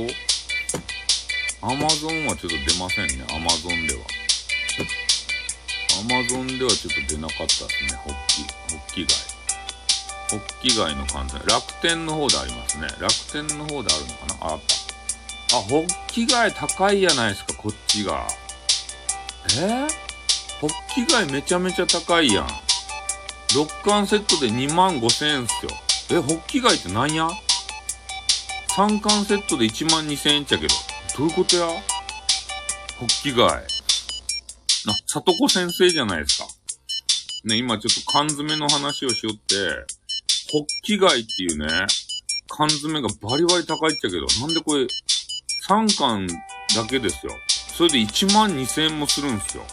[1.60, 3.24] アマゾンはちょっと出ませんね。
[3.30, 4.00] アマゾンでは。
[6.00, 7.98] アマゾンではちょっと出なかったですね。
[7.98, 8.42] ホッキ、
[8.74, 9.16] ホッキ貝。
[10.30, 11.52] ホッキ貝の缶詰。
[11.52, 12.86] 楽天の方でありますね。
[13.00, 14.52] 楽天の方であるのかな？
[14.52, 14.60] あ、あっ
[15.48, 15.56] た。
[15.56, 18.26] あ、ホッキ貝高いやないですか、こっちが。
[19.58, 19.88] えー、
[20.62, 22.46] ホッキ貝めちゃめちゃ高いやん。
[22.46, 26.20] 6巻セットで2万5千円っすよ。
[26.20, 27.28] え、ホッキ貝ってなんや
[28.76, 30.74] ?3 巻セットで1万2千円っちゃけど。
[31.18, 31.66] どういうことや？
[31.66, 31.74] ホ
[33.06, 33.44] ッキ貝。
[33.44, 33.60] あ、
[35.08, 36.46] 里子先生じゃないですか。
[37.42, 39.56] ね、今ちょっと缶詰の話をしよって、
[40.52, 41.66] ホッキ貝っていうね、
[42.46, 44.86] 缶詰がバリバリ高いっちゃけど、なんでこれ、
[45.68, 46.28] 3巻
[46.76, 47.32] だけですよ。
[47.76, 49.66] それで1万2000円もするんすよ。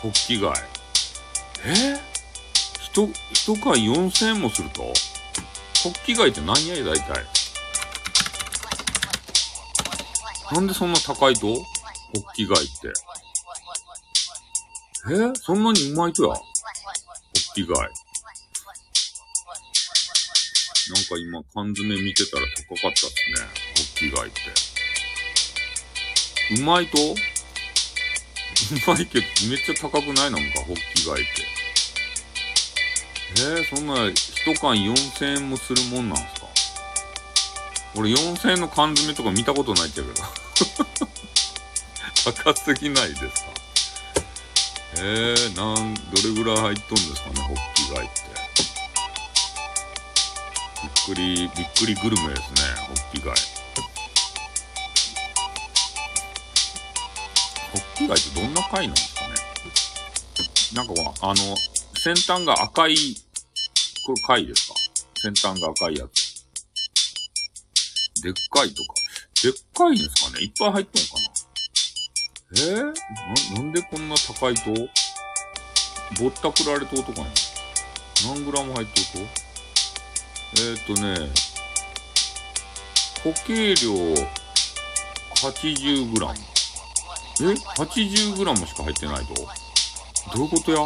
[0.00, 0.52] ホッキ貝。
[1.64, 1.98] え？
[2.92, 4.82] 一一、一回4000円もすると？
[4.82, 4.92] ホ
[5.90, 6.84] ッキ貝って何やい？
[6.84, 7.24] 大体。
[10.52, 11.46] なんでそんな高いと？
[11.46, 11.62] ホッ
[12.34, 12.72] キ貝って。
[15.10, 16.34] え、そんなにうまいとや？
[16.34, 16.40] ホッ
[17.54, 17.76] キ貝。
[17.76, 17.82] な
[20.98, 23.12] んか今缶詰見てたら高かったっすね。
[23.76, 24.40] ホッキ貝って。
[26.62, 26.98] うまいと？
[28.70, 30.30] うまいけどめっちゃ高くない？
[30.30, 31.30] なんかホッキ貝って。
[33.40, 36.48] えー、そんな一缶4000円もするもんなんすか？
[37.96, 40.14] 俺4000円の缶詰とか見たことないっちゃけど。
[42.44, 43.30] 高すぎないですか？
[44.96, 48.22] えー、なん、どれぐらい入っとんですかね、ホッキ貝って。
[50.82, 52.46] びっくり、びっくりグルメですね、
[52.88, 53.32] ホッキ貝。
[57.98, 59.34] ホッキ貝ってどんな貝なんですかね
[60.74, 61.34] なんかあの、
[61.96, 62.94] 先端が赤い、
[64.06, 64.74] これ貝ですか
[65.20, 66.38] 先端が赤いやつ。
[68.22, 68.94] でっかいとか。
[69.42, 71.28] でっかいんですかねいっぱい入っとんかな
[72.50, 74.72] えー、な、なんでこんな高いと
[76.20, 77.26] ぼったくられとうとかね
[78.26, 79.48] 何グラム入っとうと
[80.54, 81.30] えー、っとね、
[83.22, 83.92] 固形量
[85.36, 86.57] 80グラム。
[87.40, 87.44] え
[87.80, 89.34] ?80 グラムしか入ってないと？
[89.34, 90.78] どういうことや？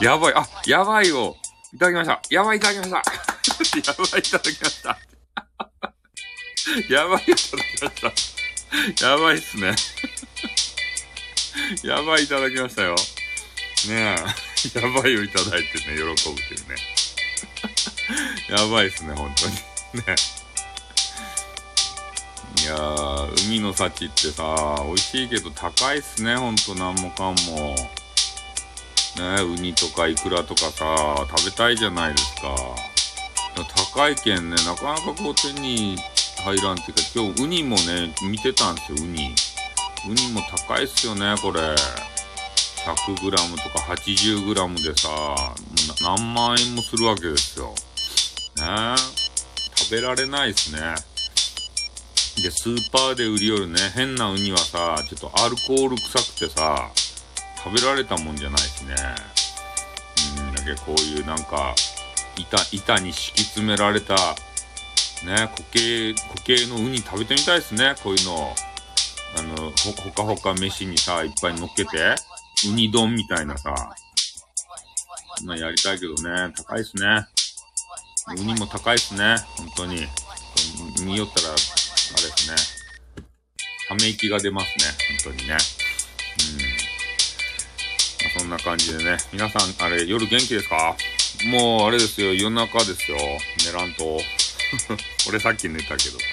[0.12, 0.34] やばい。
[0.34, 1.36] あ、やばいよ。
[1.72, 2.20] いただきました。
[2.30, 3.02] やばい、いただきました。
[3.80, 4.98] やばい、いただきました。
[6.94, 8.00] やばい、いただきまし
[8.98, 9.06] た。
[9.06, 9.74] やばいっすね。
[11.82, 12.94] やばい、いただきましたよ。
[13.88, 14.16] ね
[14.74, 14.80] え。
[14.80, 16.76] やばいをいただいてね、喜ぶっていうね。
[18.50, 19.54] やばいっすね、本当に。
[20.04, 20.14] ね
[22.66, 27.74] やー、海の幸ってさ、美味しいけど高いっすね、ほんと、なんもかんも。
[29.16, 32.54] ねウニとかイクラとかさ、食べたいじゃないですか。
[33.94, 35.96] 高いけんね、なかなかこう手に
[36.44, 39.34] 入らんっていうか、今日ウニもね、見てたんですよ、ウニ。
[40.08, 41.60] ウニも高いっすよね、これ。
[42.84, 45.08] 100g とか 80g でさ、
[46.02, 47.74] 何万円もするわけですよ。
[48.58, 48.96] ね
[49.76, 50.94] 食べられないっすね。
[52.42, 56.90] で、スーパーで売りよるね、変なウニはさ、ちょっとアルコール臭くてさ、
[57.64, 58.94] 食べられたもんじゃないしね。
[60.38, 61.74] うん、だけどこういうなんか、
[62.38, 64.14] 板、板に敷き詰められた、
[65.24, 68.54] ね、固形、固形のウニ食べてみたいですね、こういうの。
[69.38, 72.14] あの、ほ、ほかほか飯にさ、いっぱい乗っけて、
[72.68, 73.74] ウニ丼みたいなさ、
[75.44, 77.26] まあやりたいけどね、高いっすね。
[78.28, 80.06] ウニも高いっすね、本当に。
[81.04, 81.54] 見よったら、
[82.50, 82.56] ね。
[83.88, 84.84] ため息が出ますね、
[85.24, 85.52] 本当にね。
[85.52, 85.56] うん。
[85.56, 85.58] ま
[88.36, 89.16] あ、そんな感じでね。
[89.32, 90.96] 皆さん、あれ、夜元気ですか？
[91.50, 93.18] もうあれですよ、夜中ですよ。
[93.64, 94.20] 寝らんと。
[95.28, 96.24] 俺さっき寝たけどさ。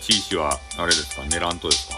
[0.00, 1.22] チーシは、あれですか？
[1.24, 1.94] 寝らんとですか？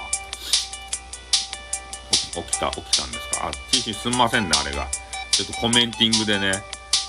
[2.33, 3.49] 起きた、起きたんですか？
[3.49, 4.89] あ、チーシすんませんね、あれが。
[5.33, 6.63] ちょっとコメンティングでね、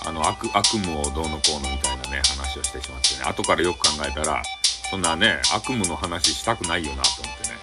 [0.05, 3.23] あの、悪、悪夢をどうのこうのみたいなね、話をしてしまってね。
[3.23, 4.41] 後からよく考えたら、
[4.89, 7.55] そんなね、悪夢の話したくないよなと思ってね。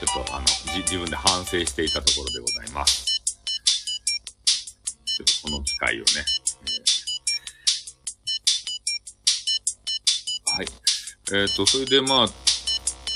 [0.00, 0.46] ちょっとあの、
[0.82, 3.04] 自分で反省していたところでございます。
[5.04, 10.66] ちょっとこの機会をね、えー、はい。
[11.32, 12.28] えっ、ー、と、それでまあ、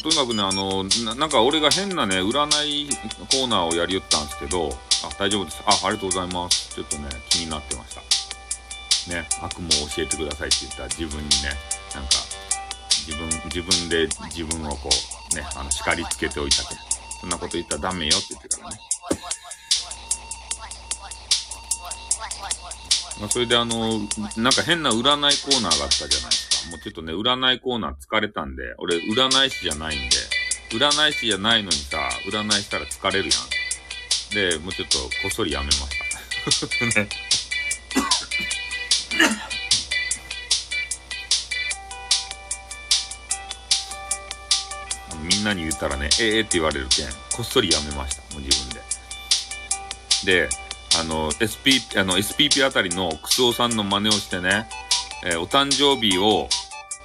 [0.02, 4.68] とにかくね、あの、ななんか俺が変なね、占いコーナーをやりよったんですけど、
[5.04, 5.62] あ、大丈夫です。
[5.66, 6.74] あ、ありがとうございます。
[6.74, 8.17] ちょっとね、気になってました。
[9.08, 11.52] ね、悪夢を教えてくださいって言ったら自分にね、
[11.94, 12.10] なんか、
[13.06, 14.90] 自分、自分で自分をこ
[15.32, 16.74] う、ね、あの、叱りつけておいたと。
[17.20, 18.78] そんなこと言ったらダメよって言ってからね。
[23.20, 23.98] まあ、それであの、
[24.36, 26.70] なんか変な占いコーナーがあったじゃないですか。
[26.70, 30.16] もうちょっとね、占いコーナー疲れたんで、俺占い師じゃないんで、
[30.70, 31.98] 占い師じゃないのにさ、
[32.30, 34.58] 占いしたら疲れるやん。
[34.58, 35.88] で、もうちょっとこっそりやめまし
[36.92, 37.00] た。
[37.02, 37.27] ね。
[45.22, 48.22] みんなに言ったらね、ええー、って言われるけん、こっそりやめました。
[48.34, 48.70] もう自分
[50.24, 50.46] で。
[50.46, 50.48] で、
[50.98, 54.68] あの、SP、あの、SPP あたりのクスオさんの真似をしてね、
[55.24, 56.48] えー、お誕生日を、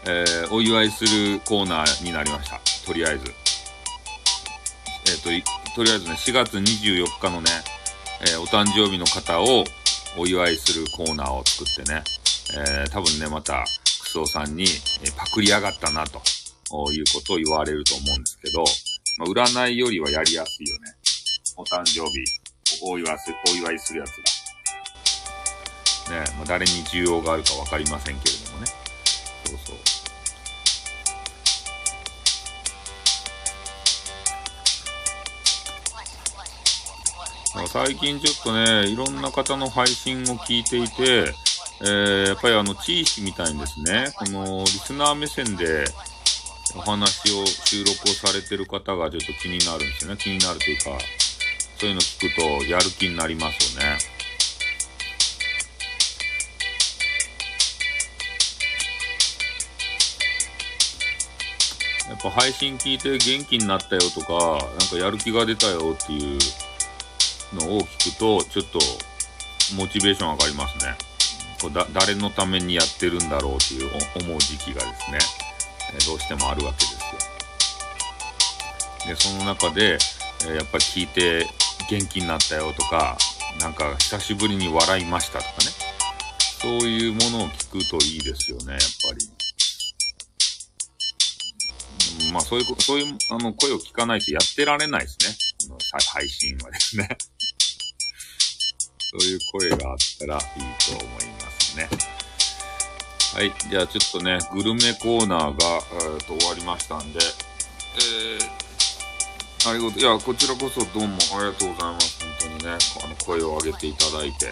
[0.06, 2.60] えー、お祝いするコーナーになりました。
[2.86, 3.26] とりあえず。
[5.06, 7.50] えっ、と、とりあえずね、4月24日のね、
[8.32, 9.66] えお誕生日の方を
[10.18, 12.04] お祝いするコーナーを作ってね、
[12.56, 13.66] え多分ね、また、
[14.02, 14.66] クソさんに、
[15.04, 16.22] えパクリやがったなと
[16.92, 18.64] いうことを言われると思うんですけど、
[19.18, 20.96] まあ、占いよりはやりやすいよね。
[21.56, 22.24] お誕生日、
[22.84, 24.10] お祝いする、お祝いするやつ
[26.10, 26.16] が。
[26.20, 28.68] ね、まあ、誰に需要があるかわかりませんけれどもね。
[29.46, 29.93] そうそう。
[37.54, 41.36] 最近ちょっとね、いろんな方の配信を聞いていて、
[41.82, 45.86] えー、やっぱりあの、地域みたいにですね、このリスナー目線で
[46.76, 50.18] お話を収録をされてる方がちょっと気になるんですよね。
[50.18, 50.84] 気になるというか、
[51.78, 53.98] そういうの聞くとやる気になりますよね。
[62.10, 64.34] やっぱ配信聞いて元気になったよとか、
[64.80, 66.40] なんかやる気が出たよっていう
[67.54, 68.80] のを聞くと、ちょっと
[69.76, 70.96] モチベーション上がりますね。
[71.62, 73.90] こだ誰のためにやってるんだろうっていう
[74.26, 75.20] 思う時期がですね、
[75.96, 76.94] え、どうしてもあるわけです
[79.08, 79.16] よ。
[79.16, 79.98] で、その中で、
[80.48, 81.48] え、やっぱり聞いて
[81.90, 83.18] 元気になったよとか、
[83.60, 85.72] なんか久しぶりに笑いましたとかね。
[86.62, 89.30] そういうものを聞くといいですよね、やっぱり。
[92.32, 95.36] まあそういう、そういうあの声を聞かないとやってられないですね。
[95.70, 95.78] この
[96.14, 97.08] 配信はですね。
[99.14, 100.42] そういう声があったらいい
[100.98, 101.88] と思いますね。
[103.36, 103.54] はい。
[103.70, 110.00] じゃあちょっとね、グルメコーナーが、えー、と終わりましたんで、えー、ありがとう。
[110.00, 112.26] いや、こちらこそどうもありがとうございます。
[112.42, 114.52] 本当にね、あの、声を上げていただいて。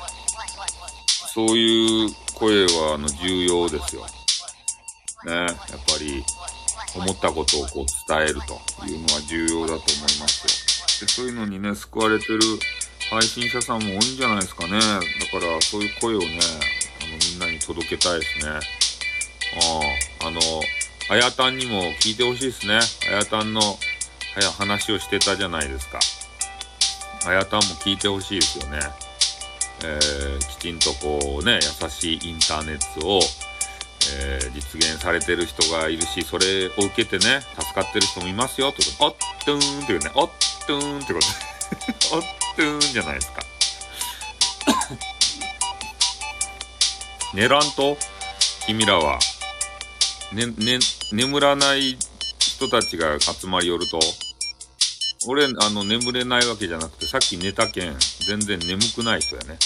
[1.34, 4.06] そういう声は、あの、重要ですよ。
[5.26, 6.24] ね、やっぱり、
[6.95, 11.08] 思ったことをこう伝えるというのは重要だと思いますよ。
[11.08, 12.39] で、そういうのにね、救われてる
[13.12, 14.80] 配信者さんも多いんじゃないですかね。
[14.80, 16.39] だからそういう声をね、
[17.02, 18.52] あのみんなに届けたいですね。
[20.21, 20.39] ああ、あの、
[21.10, 22.80] あやたんにも聞いてほしいですね。
[23.12, 23.62] あやたんの
[24.58, 26.00] 話をしてたじゃないですか。
[27.26, 28.80] あやたんも聞いてほしいですよね。
[29.84, 33.19] えー、きちんとこうね、優しいインターネットを、
[34.21, 39.06] えー、実現されてる人がいるし、それを受けてね、助かってる人もいますよ、ってこと。
[39.06, 40.30] おっとーんっていうね、おっ
[40.65, 41.19] とーんってこ
[42.10, 42.24] とおっ
[42.56, 43.42] トゥーンじゃないですか。
[47.34, 47.98] 寝らんと？
[48.68, 49.18] 君らは、
[50.34, 50.80] ね、ね、
[51.12, 51.98] 眠らない
[52.40, 54.00] 人たちが集まり寄ると、
[55.28, 57.96] 俺、あの、眠れないわけじゃなくて、さっき寝たけん、
[58.28, 59.58] 全然眠くない人やね。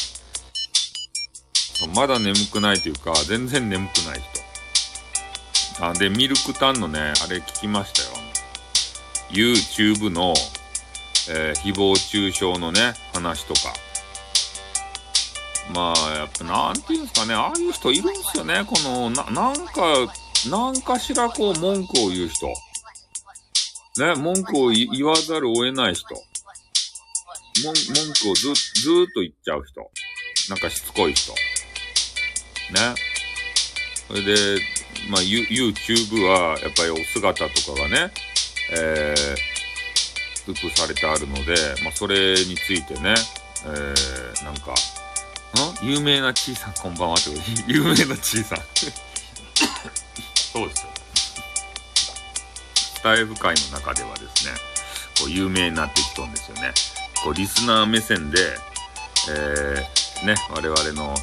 [1.93, 4.21] まだ眠くないというか、全然眠くない
[5.77, 5.85] 人。
[5.85, 8.09] あ、で、ミルクタンのね、あれ聞きましたよ。
[9.29, 10.33] YouTube の、
[11.29, 13.73] えー、誹謗中傷のね、話とか。
[15.73, 18.63] まあ、やっぱ、なんていうんですかね、ああいう人いるんですよね。
[18.65, 20.13] この、な、なんか、
[20.49, 22.47] なんかしらこう、文句を言う人。
[23.97, 26.07] ね、文句を言わざるを得ない人。
[27.63, 29.89] 文文句をず、ずーっと言っちゃう人。
[30.49, 31.31] なんかしつこい人。
[31.33, 31.39] ね。
[34.07, 34.61] それで、
[35.09, 38.13] まあ、YouTube は、やっぱりお姿とかがね、
[38.71, 39.54] えー、
[40.45, 43.15] スープされてあるので、まあ、それについてね、
[43.65, 45.87] えー、なんか、ん？
[45.87, 47.41] 有名なちいさんこんばんはってこと？
[47.71, 48.59] 有名なちいさん
[50.53, 50.89] そうですよ。
[52.75, 54.51] スタイフ界の中ではですね、
[55.19, 56.73] こう有名になってきとんですよね。
[57.23, 58.57] こうリスナー目線で、
[59.29, 61.15] えー、ね、我々のあ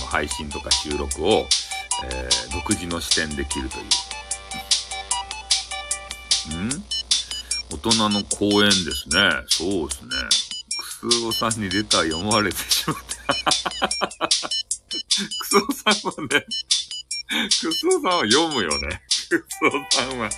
[0.00, 1.46] の配信とか収録を、
[2.04, 3.82] えー、独自の視点できるとい
[6.52, 6.54] う。
[6.56, 6.84] ん？
[7.72, 9.30] 大人の公園ですね。
[9.46, 10.10] そうですね。
[11.00, 13.34] クスオさんにレター読まれてしまった。
[14.88, 16.44] クスオさんはね、
[17.62, 19.00] クスオさんは読むよね。
[19.28, 19.70] クスオ
[20.02, 20.28] さんは。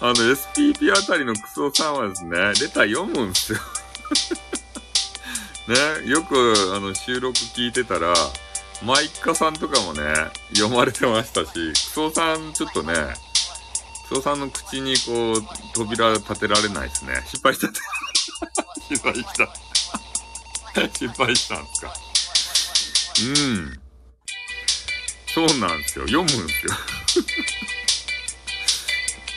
[0.00, 3.58] あの、SPP あたりのクスオさんはですね、レター読むんですよ。
[6.02, 8.12] ね、よく、あの、収録聞いてたら、
[8.82, 10.02] マイカさんとかもね、
[10.54, 12.92] 読まれてましたし、クソさんちょっとね、
[14.10, 15.42] 翔さんの口にこう、
[15.74, 17.22] 扉立てられないですね。
[17.26, 17.68] 失敗した。
[18.88, 19.54] 失敗した。
[20.92, 21.94] 失敗したんですか。
[23.22, 23.80] うん。
[25.34, 26.06] そうなんですよ。
[26.06, 26.72] 読むんですよ。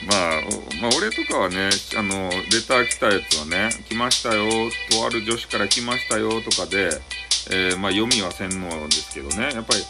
[0.06, 0.42] まあ、
[0.82, 4.48] まあ、俺とかはね、あの、レター来たやつはね、来ましたよ、
[4.92, 7.02] とある女子から来ましたよ、とかで、
[7.50, 9.84] えー、まあ、読みはせんのですけどね、やっぱり、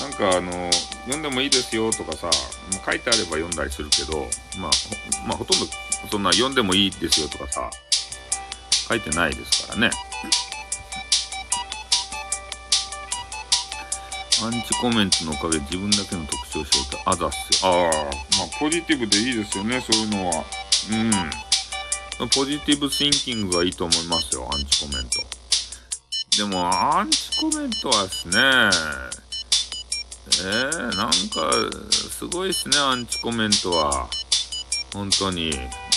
[0.00, 0.70] なんかあの、
[1.06, 2.30] 読んでもいいですよとかさ、
[2.86, 4.28] 書いてあれば読んだりするけど、
[4.60, 4.70] まあ、
[5.26, 5.66] まあ、ほとんど、
[6.10, 7.70] そんな読んでもいいですよとかさ、
[8.88, 9.90] 書いてないですからね。
[14.40, 17.10] アンチコメントのおかげで自分だけの特徴を知れた。
[17.10, 17.68] あざっすよ。
[17.68, 18.04] ああ、
[18.38, 20.44] まあ、ポジティブでいいですよね、そういうのは。
[22.20, 22.28] うん。
[22.28, 25.38] ポジティブシンキングがいいと思いますよ、アンチコメント。
[26.36, 28.38] でも、アンチコメントはですね、
[30.40, 31.12] えー、なんか、
[31.90, 34.08] すごいですね、アンチコメントは。
[34.92, 35.50] 本当に。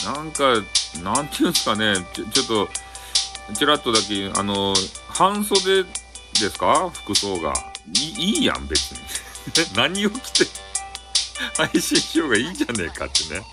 [0.06, 0.56] なんか、
[1.04, 2.70] なんていうんですかね、ちょ、ちょっと、
[3.56, 4.74] ちらっとだけ、あの、
[5.10, 5.90] 半袖で
[6.50, 6.90] すか？
[6.94, 7.54] 服装が。
[8.00, 9.00] いいいやん、別に。
[9.76, 10.48] 何を着て
[11.58, 13.44] 配信しようがいいじゃねえかってね、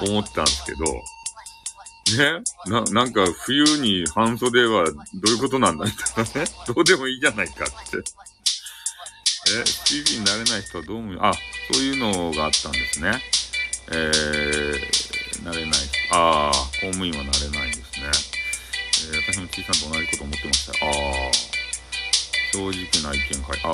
[0.00, 0.84] 思ったんですけど、
[2.16, 2.42] ね？
[2.66, 6.50] な、なんか冬に半袖はどういうことなんだみたいなね。
[6.66, 7.98] どうでもいいじゃないかって。
[9.48, 11.18] え、TV になれない人はどう思う？
[11.20, 11.32] あ、
[11.72, 13.22] そういうのがあったんですね。
[13.90, 16.14] えー、なれない人。
[16.14, 18.06] ああ、公務員はなれないんですね。
[19.12, 20.72] えー、私も小さんと同じこと思ってました。
[20.86, 20.92] ああ。
[22.52, 22.70] 正直
[23.02, 23.70] な意見書いて、あ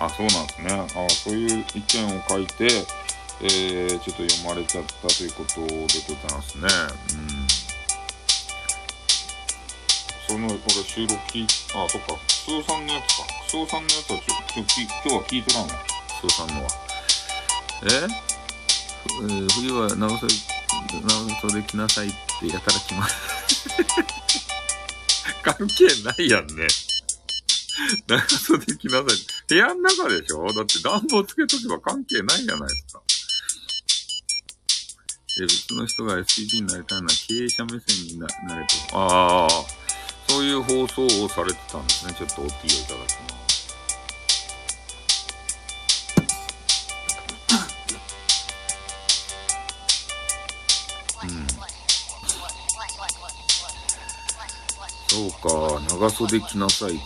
[0.00, 0.70] あ、あ、そうなんですね。
[0.72, 2.86] ああ、そういう意見を書いて、
[3.40, 6.68] えー、ちょっと読まれちゃったということでございますね。
[7.14, 7.47] うん。
[10.28, 13.24] その、これ収録聞い、あ、そっか、クソさんのやつか。
[13.44, 14.24] クソさんのやつはちょ、
[14.54, 14.64] ちょ、今
[15.02, 15.68] 日は聞いてらんわ。
[16.20, 16.68] クソさんのは。
[17.84, 18.08] え？
[19.20, 20.34] えー、冬は長袖、
[21.02, 22.10] 長袖着なさいっ
[22.40, 23.14] てやたら来ます。
[25.42, 26.66] 関係ないやんね。
[28.06, 29.04] 長袖着なさい。
[29.48, 30.52] 部屋の中でしょ？
[30.52, 33.00] だって暖房つけとけば関係ないじゃないですか。
[35.40, 38.98] え、別の人が SPP になりたいのは経営者目線にななれと。
[38.98, 39.48] ああ、
[40.28, 42.12] そういう放送をされてたんですね。
[42.12, 43.48] ちょっとお T をいただきます。
[55.08, 57.02] そうか、長袖着なさいか。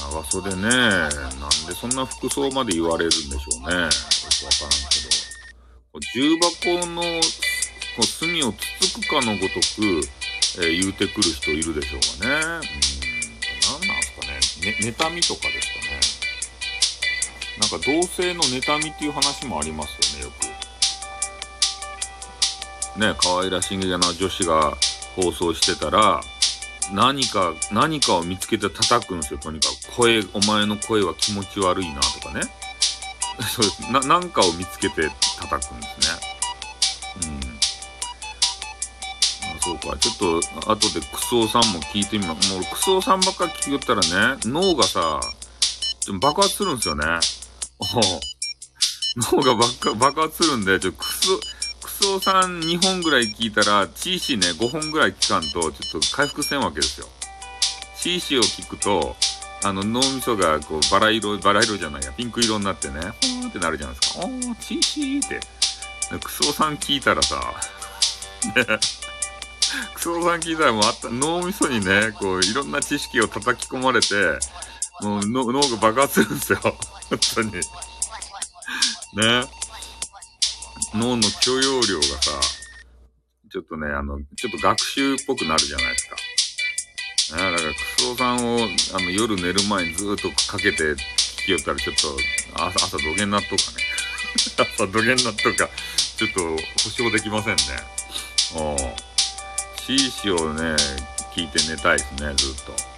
[0.00, 0.62] 長袖ね。
[0.62, 3.66] なんでそんな服装まで言われるんでしょうね。
[3.66, 5.10] よくわからんけど。
[6.14, 7.08] 重箱のこ
[8.00, 10.08] う隅をつつくかのごとく、
[10.58, 12.34] えー、言うてくる人いるでしょうがね。
[12.34, 12.40] うん。
[12.40, 12.58] 何
[13.88, 14.72] なんすかね。
[14.72, 16.20] ね、妬みとかですかね。
[17.60, 20.50] なんか同性の妬みっていう話もありますよね、よく。
[22.98, 24.76] ね、可愛らしげな女子が
[25.14, 26.20] 放送してたら、
[26.92, 29.96] 何か、何かを見つけて叩くんですよ、とにかく。
[29.96, 32.42] 声、お前の声は気持ち悪いなとかね。
[33.48, 36.39] そうな、なんかを見つけて叩くんですね。
[39.60, 39.96] そうか。
[39.98, 40.18] ちょっ
[40.64, 42.52] と、後でクソさんも聞いてみます。
[42.52, 45.20] もう、クソさんばっか聞きよったらね、脳がさ、
[46.20, 47.04] 爆発するんですよね。
[49.32, 51.40] 脳が爆爆発するんで、ちょ、クソ、
[52.00, 57.06] ソさん2本ぐらい聞いたら、チーシーね、5本ぐらい聞かんと、ちょっと回復せんわけですよ。
[58.00, 59.16] チーシーを聞くと、
[59.62, 64.20] あの、脳みそが、こう、バラ色、バラ色じゃないや、ピンク色になってね、ほーってなるじゃないですか。
[64.20, 65.40] おー、チーシーって。
[66.18, 67.36] クソさん聞いたらさ、
[68.56, 68.64] ね、
[69.94, 74.14] クソさん聞いたらもうあった、脳みそにね、こう、いろんな知識を叩き込まれて、
[75.02, 76.58] もう脳が爆発するんですよ。
[77.10, 77.52] 本当に。
[77.52, 77.60] ね。
[80.94, 82.32] 脳の許容量がさ、
[83.50, 86.16] ちょっとね、あの、ちょっと学習っぽくなるじゃないですか。
[87.36, 92.16] ね、だから、クソさんを、あの、夜寝る前にずっとかけて聞きよったら、ちょっと、
[92.62, 93.84] 朝、朝土下納豆かね。
[94.76, 95.68] 朝土下納豆か、
[96.16, 97.62] ちょっと保証できませんね。
[98.54, 99.09] お
[99.86, 100.76] シーシをね、
[101.34, 102.90] 聞いて寝たいですね、ずっと。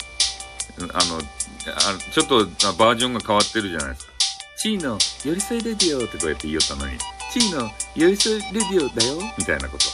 [0.95, 2.45] あの、あちょっと
[2.77, 4.13] バージョンが変わってるじゃないですか。
[4.59, 6.99] チーノ、寄り添いレディオってこうやって言いよったのに。
[7.33, 9.85] チーの寄り添いレディオだよみたいなこと。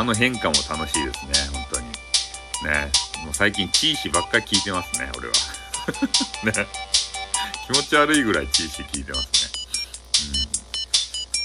[0.00, 1.86] あの変化も楽しいですね、本当に。
[1.86, 2.92] ね。
[3.24, 5.34] もう最近チーシばっかり聞いてますね、俺は。
[6.44, 6.66] ね。
[7.66, 9.26] 気持ち悪いぐらいチーシ聞いてます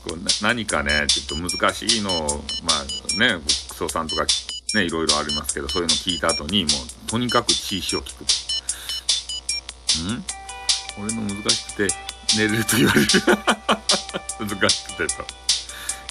[0.05, 0.11] ね。
[0.11, 0.17] うん。
[0.17, 3.41] こう何かね、ちょっと難しいのを、まあね、
[3.81, 4.25] クソさんとか
[4.75, 8.23] ね、いろいろありますけど、そういうの聞いた後に、もう、とにかくチーシを聞く。
[8.23, 8.25] ん？
[11.03, 11.93] 俺の難しくて、
[12.37, 13.07] 寝れると言われる。
[14.39, 15.23] 難しくてさ。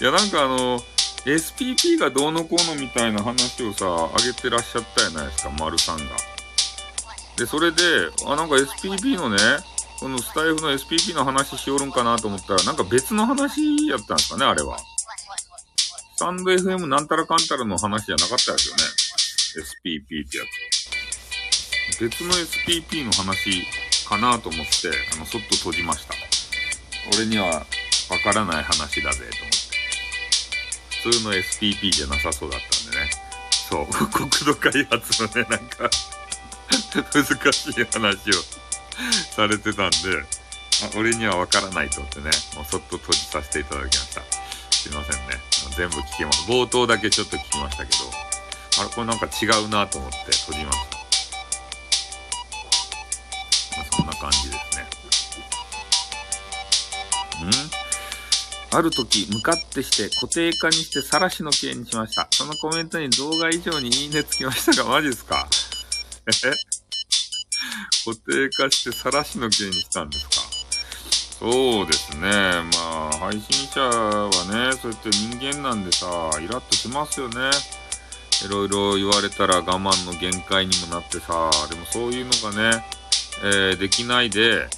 [0.01, 0.83] いや、なんかあの、
[1.25, 6.05] SPP がどうのこうのみたいな話をさ、あげてらっしゃったじゃないですか、丸さんが。
[7.37, 9.39] で、それで、あ、なんか SPP のね、
[10.01, 14.77] このスタイフの SPP の話しおるんかなと思ったら、なんか別の話やったんですかね、あれは。
[16.21, 18.83] スタンド FM なんたらかんたらの話じゃなかったですよね。
[20.05, 20.45] SPP ってや
[21.97, 21.99] つ。
[21.99, 23.65] 別の SPP の話
[24.07, 26.13] かなと思って、あの、そっと閉じました。
[27.17, 27.65] 俺にはわ
[28.23, 29.51] からない話だぜ、と思っ
[31.01, 31.09] て。
[31.09, 33.11] 普通の SPP じゃなさそうだったんでね。
[33.71, 35.89] そう、 国土開発のね、なんか
[37.17, 38.45] 難しい話を
[39.35, 39.97] されてたんで、
[40.83, 44.40] あ俺にはわからないと思ってね、もうそっと閉じさせていただきました。
[44.81, 45.37] すいませんね。
[45.77, 46.51] 全部聞けます。
[46.51, 47.99] 冒頭だけちょっと聞きましたけど、
[48.81, 50.97] あれ、これなんか違うなと思って閉じました。
[53.77, 54.85] まあ、そんな感じですね。
[57.47, 57.51] ん？
[58.73, 62.29] ある時、向かってして固定化にして晒しの刑にしました。
[62.31, 65.47] そのコメントに動画以上にいいねつきましたが、マジっすか？
[66.27, 66.31] え
[68.05, 70.50] 固定化して晒しの刑にしたんですか？
[71.41, 72.21] そうですね。
[72.21, 72.29] ま
[73.09, 76.07] あ、配信者はね、そうやって人間なんでさ、
[76.39, 77.51] イラッとしますよね。
[78.45, 82.85] いろいろ言われたら我慢の限界にもなってさ、でもそういうのがね、
[83.43, 84.69] えー、できないで、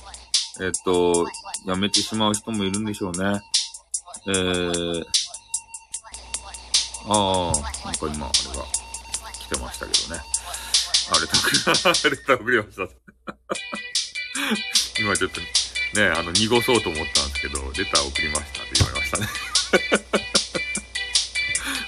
[0.60, 1.26] えっと、
[1.66, 3.40] やめてしまう人もいるんでしょうね。
[4.28, 5.04] えー、
[7.08, 7.52] ああ、
[7.86, 8.30] なんか今、あれが
[9.32, 10.22] 来てましたけどね。
[11.10, 11.50] あれ、たく、
[11.88, 12.86] あれ、たくりました。
[15.02, 15.40] 今ちょっと、
[15.94, 19.28] ねあの、濁そうと思ったんですけど、レター送りましたって言われましたね。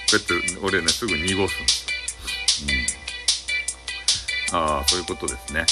[0.05, 1.85] こうやって、俺ね、すぐ濁すんです
[2.61, 2.67] よ。
[4.51, 4.57] うん。
[4.57, 5.65] ああ、そういうことですね。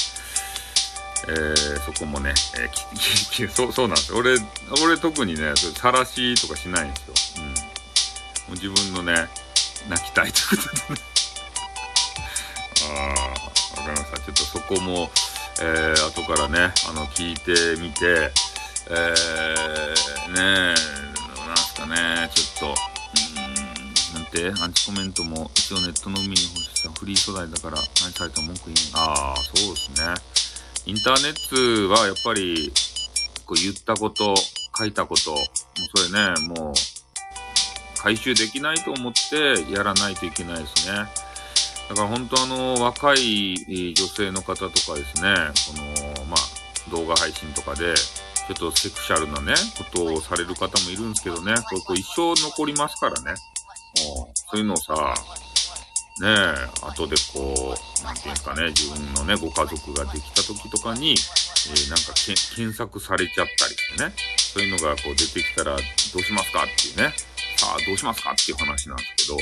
[1.27, 4.17] えー、そこもね、えー、そう、そうなんですよ。
[4.17, 4.37] 俺、
[4.83, 7.43] 俺特にね、さらしとかしないんですよ。
[7.43, 7.53] うん。
[7.53, 7.55] も
[8.49, 9.29] う自分のね、
[9.87, 11.01] 泣きたいということでね。
[12.83, 13.13] あ
[13.77, 14.17] あ、わかりました。
[14.17, 15.09] ちょっとそこも、
[15.61, 18.31] えー、後からね、あの、聞いてみて、
[18.89, 20.73] えー、ね
[21.47, 22.75] なんすかね、ちょっと、
[24.15, 28.99] うん、なんて、アンチコメントも一応ネットの海に干したフリー素材だから何された文句言えん。
[28.99, 30.13] ああ、そうですね。
[30.85, 32.73] インターネットはやっぱり、
[33.45, 34.35] こう言ったこと、
[34.77, 36.73] 書いたこと、もうそれね、もう、
[37.97, 41.07] 回収できないと思ってやらないといけないですね。
[41.89, 45.35] だから本当あの、若い女性の方とかですね、
[45.67, 53.35] この、まあ、動画配信とかで、ちょっとセクシャルなね、ことをされる方もいるんですけどね、これこう一生残りますからね。
[53.95, 55.13] そういうのをさ、
[56.19, 62.13] ねえ、後でこう、なんていうんですかね、自分のね、ご家族ができた時とかに、えー、なんか
[62.55, 65.79] 検索されちゃったりしてね、そういうのがこう出てきたらど
[66.19, 67.13] うしますかっていうね、
[67.57, 69.37] さあどうしますかっていう話なんですけど、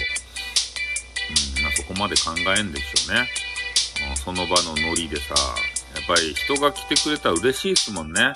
[1.58, 3.30] うん、あ、そこまで考えんでしょうね。
[4.24, 5.36] その場のノリでさ、
[5.96, 8.34] やっぱり人が来てくれたら嬉しいっすもんね。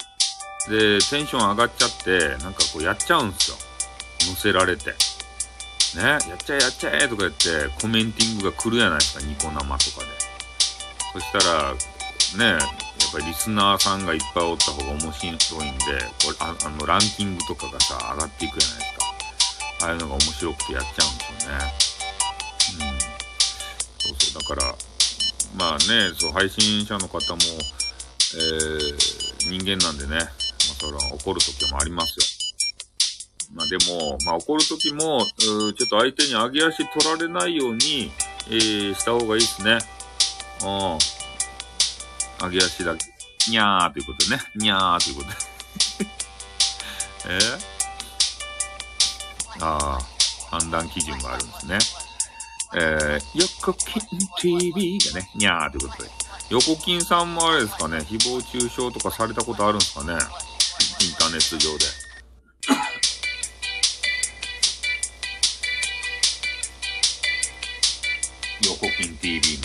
[0.69, 3.57] で、テンション上がっちゃって、なんかこうやっちゃうんすよ。
[4.29, 4.95] 乗せられて。
[5.95, 9.79] ね、やっちゃえやっちゃえとか言ってコメンティングが来るやないですか、ニコ生とかで。
[11.13, 12.59] そしたら、ね、やっ
[13.13, 15.43] ぱりリスナーさんがいっぱいおった方が面白いんで、
[16.25, 18.93] これああのランキングとかがさ、上がっていくじゃないです
[19.79, 19.85] か。
[19.85, 21.94] ああいうのが面白くてやっちゃうんですよね。
[24.19, 24.75] そう、だから、
[25.57, 27.41] まあね、そう、配信者の方も、
[28.35, 28.97] えー、
[29.49, 30.27] 人間なんでね、まあ、
[30.79, 32.25] それは怒る時もありますよ。
[33.53, 38.11] まあでも、まあ怒る時も、ちょっと相手に上げ足取られないように、
[38.47, 39.79] えー、した方がいいですね。
[40.61, 42.47] うん。
[42.49, 43.05] 上げ足だけ。
[43.49, 44.41] にゃーということでね。
[44.55, 45.35] にゃーということで。
[47.27, 50.01] えー、ああ、
[50.59, 51.77] 判断基準があるんですね。
[52.77, 54.01] えー、横金
[54.37, 56.09] TV がね、にゃーということで。
[56.49, 60.19] 横金さんもあれですかね、誹謗中傷とかされたことあるんですかねイン
[61.17, 61.85] ターネット上で。
[68.67, 69.63] 横金 TV も。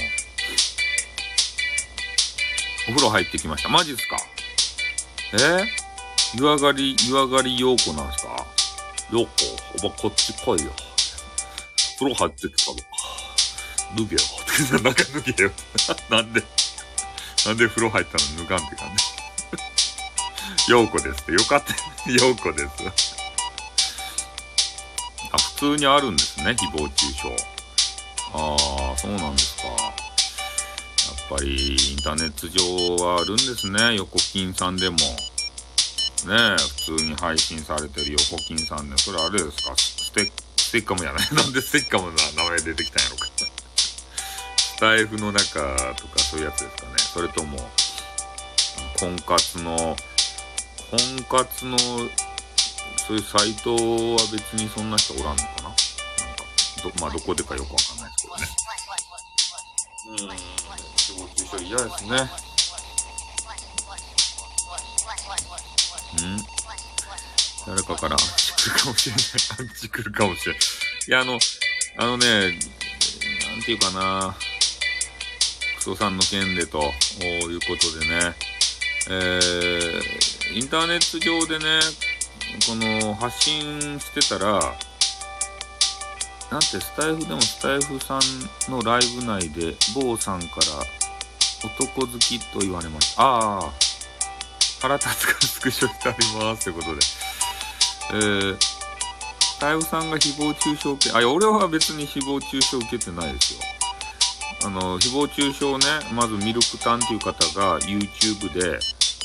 [2.88, 3.68] お風呂入ってきました。
[3.68, 4.16] マジっすか？
[5.32, 5.66] えー、
[6.34, 8.46] 湯上がり、湯上がり陽子なんすか？
[9.12, 9.28] 陽子、
[9.84, 10.70] おばこっち来いよ。
[11.98, 12.78] 風呂入ってきたの。
[13.96, 14.22] 脱げよ。
[14.82, 15.50] なんか脱げよ。
[16.10, 16.42] なんで、
[17.46, 18.88] なんで風呂入ったの脱がんって感
[20.66, 20.70] じ。
[20.72, 21.32] ようこですって。
[21.32, 21.72] よかった。
[22.10, 22.68] ようこです。
[25.32, 27.28] あ、普通にあるんですね、誹謗中傷。
[28.32, 28.56] あ
[28.94, 29.62] あ、そうなんですか。
[29.68, 34.96] やっぱり、インターネット上はあるんですね、横金さんでも。
[34.96, 35.04] ね
[36.26, 39.74] え、普通に配信されてる横金さんで、それあれですか？
[39.76, 43.29] ステステッカムじゃないなんでステッカムの名前出てきたんやろか
[44.80, 45.60] スタイフの中
[45.96, 46.92] とかそういうやつですかね。
[46.96, 47.58] それとも、
[48.98, 49.94] 婚活の、婚
[51.28, 55.76] 活の、そういうサイトは別にそんな人おらんのかななんか、
[56.82, 58.28] ど、まあどこでかよくわかんないですけ
[60.16, 60.32] どね。
[60.32, 62.30] うん、仕事一緒嫌ですね。
[66.22, 66.40] うん
[67.66, 69.24] 誰かからアンチ来るかもしれない。
[69.58, 70.62] アンチ来るかもしれない。
[71.06, 71.38] いや、あの、
[71.98, 72.58] あのね、
[73.46, 74.34] なんていうかな、
[75.80, 78.34] クソさんの件でということでね、
[79.08, 81.80] えー、インターネット上でね、
[82.68, 84.60] この発信してたら、
[86.50, 90.84] なんてスタイフでもスタイフさんのライブ内で、坊さんから
[91.64, 93.22] 男好きと言われました。
[93.22, 93.72] ああ、
[94.82, 97.00] 腹立つからスクショしてありますということで。
[98.12, 103.60] えー、スタイフさんが誹謗中傷受け、あ、いや、俺は別に誹謗中傷受けてないですよ。
[104.62, 105.78] あの、誹謗中傷ね、
[106.12, 108.78] まずミルクタンっていう方が YouTube で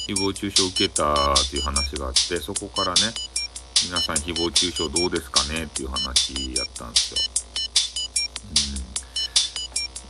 [0.08, 3.02] 誹謗中傷を受けたっていう話があって、そこからね、
[3.86, 7.20] 皆さん誹謗中傷どうですかねっていう話やったんですよ。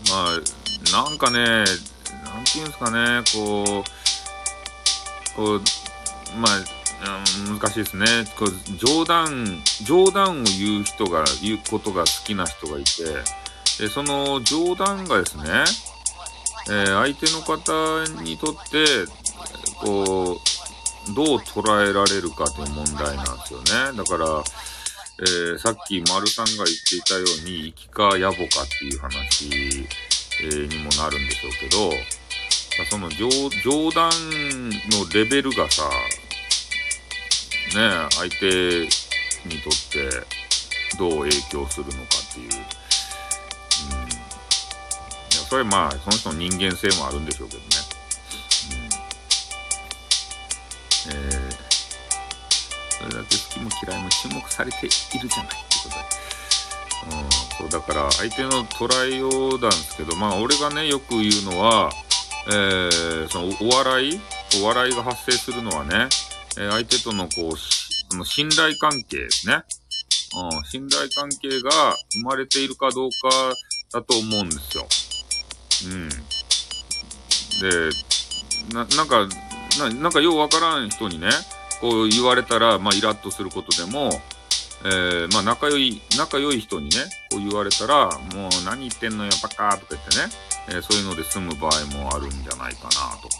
[0.06, 0.12] うん。
[0.12, 0.42] ま
[1.02, 5.62] あ、なんかね、なんていうんですかね、こう、こう、
[6.38, 6.86] まあ、
[7.48, 8.06] 難しいですね。
[8.38, 12.90] こう冗談、冗談を言う人が、言うことが好きな人がいて、
[13.80, 15.44] でその冗談がですね、
[16.68, 18.86] えー、相手の方にとって、
[19.82, 20.40] こ
[21.12, 23.98] う、どう捉えられるかという問題なんですよね。
[23.98, 24.44] だから、
[25.20, 29.88] えー、さっき丸さんが言っていたように、生きか野暮かっていう話、
[30.42, 31.92] えー、にもなるんでしょうけど、
[32.90, 34.10] その冗談
[34.92, 35.84] のレベルがさ、
[37.76, 38.82] ね、相手
[39.46, 40.10] にとって
[40.98, 42.00] どう影響するのか
[42.32, 42.85] っていう。
[45.50, 47.68] それまあ、その人の人間性もあるんでしょうけどね。
[51.08, 51.56] うん、えー、
[52.98, 56.26] それだけ好きも嫌いも注目されているじゃないってことで。
[57.06, 61.92] うん、そうだから相手の捉えようなんですけど、まあ俺がね、よく言うのは、
[62.48, 64.20] えー、そのお笑い
[64.62, 66.10] お笑いが発生するのはね、
[66.58, 67.56] えー、相手とのこ
[68.12, 69.64] う、の信頼関係ですね。
[70.36, 73.54] うん、信頼関係が生まれているかどうか
[73.94, 74.88] だと思うんですよ。
[75.84, 76.10] うん。
[76.10, 76.16] で、
[78.74, 79.28] な、なんか、
[79.78, 81.30] ななんかようわからん人にね、
[81.82, 84.22] こう言われたら、まあイラッとすることでも、
[84.86, 86.98] えー、まあ仲良い、仲良い人にね、
[87.32, 90.30] こう言われたら、もう何言ってんのよ、バカーとか言ってね、
[90.70, 93.38] えー、そういうので済む場合もあるんじゃないかなとか。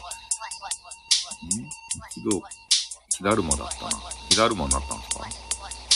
[1.46, 1.66] ん？
[2.12, 2.42] 一度、
[3.18, 3.92] 火だるまだったな。
[4.30, 5.24] 火だるまになったんですか？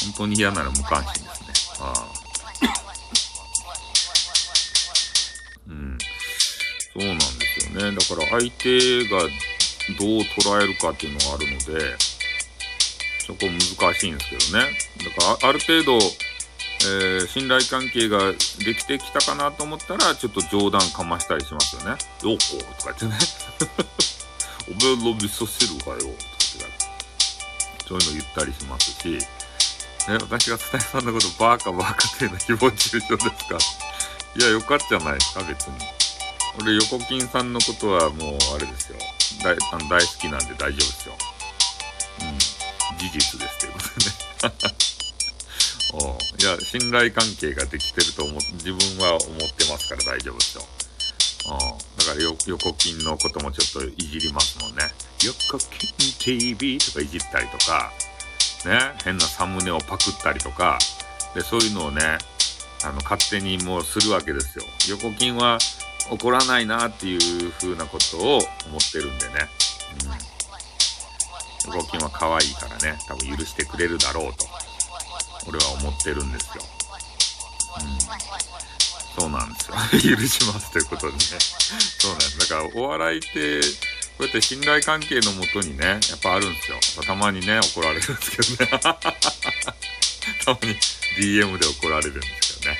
[0.05, 1.81] 本当に嫌なら無関心ですね。
[1.81, 2.18] ああ。
[6.93, 7.23] そうなんで
[7.59, 7.95] すよね。
[7.95, 9.19] だから相手が
[9.97, 11.95] どう捉えるかっていうのがあるので、
[13.25, 14.71] そこ難しいんですけどね。
[14.97, 15.97] だからある程度、
[16.81, 18.31] えー、信頼関係が
[18.63, 21.89] できてきたかなと思ったら、ちょっと冗談かましたりしますよね。
[21.91, 23.17] よこうとか言ってね。
[24.69, 26.17] おめの味噌汁かよ、とかって
[27.87, 33.57] そういうの言ったりしますし、ね、私が伝えさんのことバーカバーカっていうのは誹謗中傷ですか？
[34.37, 35.73] いや、よかったじゃないですか、別に。
[36.59, 38.97] 俺、横金さんのことはもう、あれですよ。
[39.43, 41.15] 大あ大好きなんで大丈夫ですよ。
[42.21, 42.37] うん。
[42.97, 44.79] 事実ですということでね。
[45.91, 50.67] おいや、信頼関係ができてると思、自分は思ってますから大丈夫ですよ。
[51.97, 54.83] だからよ、横金のこともちょっといじりますもんね。
[55.23, 57.91] 横金 TV とかいじったりとか、
[58.65, 60.77] ね、変なサムネをパクったりとか、
[61.33, 62.17] で、そういうのをね、
[62.83, 64.65] あの、勝手にもうするわけですよ。
[64.89, 65.57] 横金は、
[66.11, 69.33] 怒らないなっていう風なことを思ってるんでね。
[71.65, 71.71] うん。
[71.71, 74.45] 動きは可愛いからね、多分許してくれるだろうと、
[75.47, 76.63] 俺は思ってるんですよ。
[77.81, 79.21] うん。
[79.21, 80.15] そうなんですよ。
[80.17, 81.19] 許しますということでね。
[81.19, 82.39] そうなんです。
[82.39, 83.61] だからお笑いって、
[84.17, 87.03] こうやって信頼関係のもとにね、やっぱあるんですよ。
[87.03, 88.79] たまにね、怒られるんですけどね。
[88.81, 90.75] たまに
[91.17, 92.79] DM で怒られるんですけどね。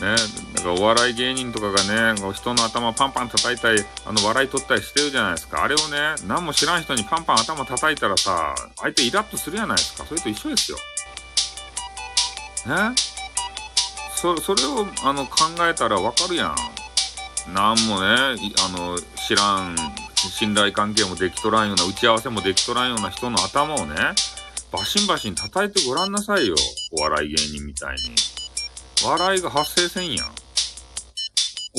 [0.00, 0.16] ね、
[0.54, 5.62] だかお笑い芸人とかがね、人の頭パンパン叩いたり、あの、笑い取ったりしてるじゃないですか。
[5.62, 10.04] あれをね、何も知らん人にパンパン頭叩いたらさ、相手イラッとするじゃないですか。
[10.04, 10.78] それと一緒ですよ。
[12.66, 12.94] ね？
[14.16, 16.56] そ、それを、あの、考えたらわかるやん。
[17.54, 19.76] なんもね、あの、知らん、
[20.16, 23.94] 信頼関係もできとらんような、打ち合わせもできとらんような人の頭をね、
[24.72, 26.56] バシンバシン叩いてごらんなさいよ。
[26.98, 28.33] お笑い芸人みたいに。
[29.02, 30.26] 笑いが発生せんやん。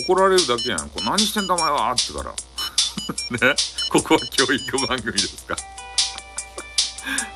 [0.07, 0.89] 怒られるだけやん。
[0.89, 2.35] こう何してんだお前はって言ったら。
[3.49, 3.55] ね
[3.89, 5.55] ここは教育番組ですか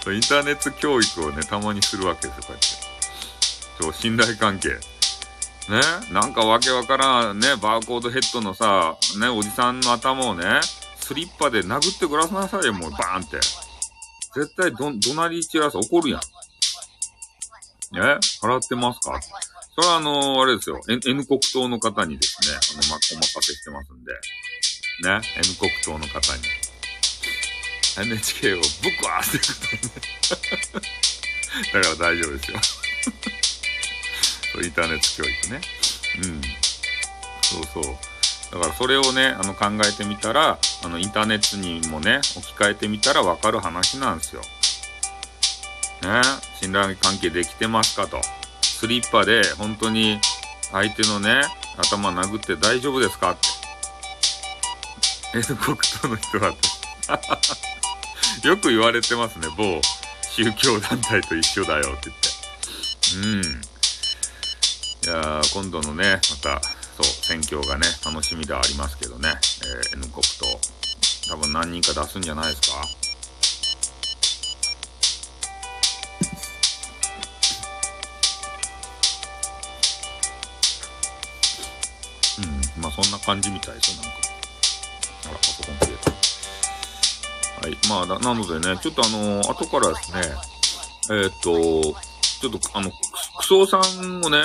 [0.11, 2.67] インターネット教育をね、たまにするわけですよ、こうやって。
[3.81, 4.69] そう、信頼関係。
[4.69, 10.61] ねなんかわけわからんね、バーコードヘッドのさ、ね、おじさんの頭をね、
[10.99, 13.39] スリッパで殴ってくださなさいよ、もう、バーンって。
[14.35, 16.21] 絶対ど、怒鳴り散らす、怒るやん。
[17.91, 18.01] ね
[18.41, 19.19] 払ってますか
[19.79, 20.81] それはあの、あれですよ。
[20.89, 24.11] N, N 国党の方にですね、あの、ま、お任せしてますんで。
[24.11, 26.43] ね？N 国党の方に。
[27.97, 29.93] NHK をぶっ壊してくれね。
[31.71, 32.59] だから大丈夫ですよ。
[34.61, 35.61] インターネット教育ね。
[36.23, 36.41] うん。
[37.41, 37.97] そうそう。
[38.51, 44.41] だからそれをね、あの考えてみたら、あのインターネットにもね、置き換えてみたらわかる話なんですよ。
[46.01, 46.21] ね、
[46.59, 48.38] 信頼関係できてますかと。
[48.79, 50.19] スリッパで本当に
[50.71, 51.41] 相手のね、
[51.77, 53.31] 頭殴って大丈夫ですか？
[53.31, 53.47] って。
[55.37, 56.55] N 国党の人は
[58.43, 59.81] よく言われてますね、某
[60.35, 62.29] 宗教団体と一緒だよって言って。
[63.15, 63.61] うん。
[65.05, 69.35] いや、今度のね、また、そう、選挙がね、楽しみではありますけどね、
[69.91, 70.59] えー、N 国と、
[71.29, 72.87] 多分何人か出すんじゃないですか？
[82.77, 84.19] まあそんな感じみたいですよ、なんか。
[85.25, 86.19] あら、パソコン消えた。
[87.67, 90.21] はい、まあ、なのでね、ちょっとあのー、後からですね、
[91.11, 91.99] えー、っと、
[92.39, 92.89] ちょっとあの、
[93.37, 94.37] クソさんをね、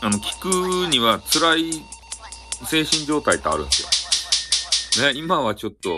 [0.00, 1.82] あの、聞くには辛い
[2.66, 5.12] 精神状態ってあるんですよ。
[5.12, 5.90] ね、今はちょっと、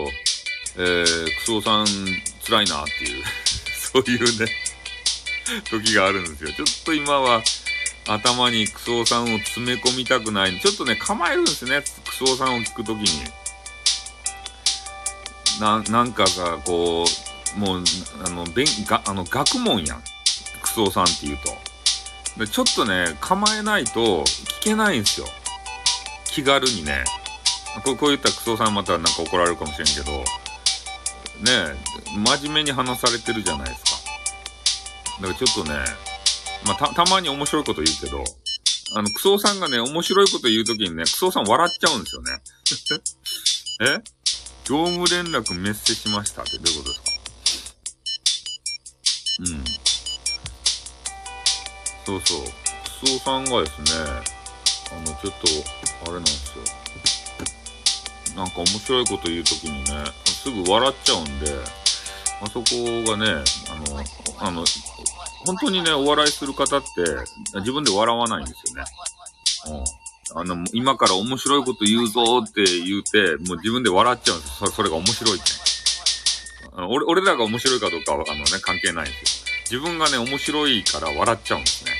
[0.77, 1.85] えー、クソさん
[2.45, 3.23] 辛いなっていう
[3.93, 4.51] そういうね、
[5.69, 6.53] 時があるんですよ。
[6.53, 7.41] ちょっと今は
[8.07, 10.59] 頭にクソさんを詰め込みたくない。
[10.59, 11.83] ちょっとね、構えるんですね。
[12.05, 13.23] クソさんを聞くときに。
[15.59, 17.05] な、なんかが、こ
[17.55, 17.83] う、もう、
[18.25, 20.03] あの、勉、が、あの、学問やん。
[20.61, 21.71] クソさんって言うと。
[22.37, 25.27] でちょっとね、構えないと聞けないんですよ。
[26.25, 27.03] 気軽にね。
[27.83, 30.11] こうこう言ったらクソさんまたなんか怒られるかもしれんけど、
[31.43, 31.75] ね
[32.15, 33.91] 真面目に話されてるじゃないですか。
[35.21, 35.79] だからちょっとね、
[36.65, 38.23] まあ、た、たまに面白いこと言うけど、
[38.95, 42.41] あの、クソさんがね、面白いこと言うときにね、クソさん笑っちゃうんですよね。
[43.97, 44.03] え？
[44.65, 47.11] 業務連絡メッセしましたってどういうことですか？
[49.39, 49.63] うん。
[52.05, 52.43] そうそう。
[53.01, 53.87] クソさんがですね、
[54.91, 55.47] あの、ちょっと、
[56.03, 56.63] あれなんですよ。
[58.35, 61.51] なんか面白いこと言うときにね、すぐ笑っちゃうんで、
[62.41, 62.65] あそこ
[63.11, 64.03] がね、あの、
[64.47, 64.63] あの、
[65.45, 66.87] 本当にね、お笑いする方って、
[67.59, 68.83] 自分で笑わないんですよね。
[70.33, 70.41] うん。
[70.41, 74.71] あの、今から面白いこと言うぞって言うて、もう自分で笑っちゃうんですよ。
[74.71, 75.43] それが面白いって。
[76.87, 79.51] 俺、俺らが面白いかどうかは、あのね、関係ないんですよ。
[79.71, 81.91] 自分がね、面白いから笑っちゃうんですね。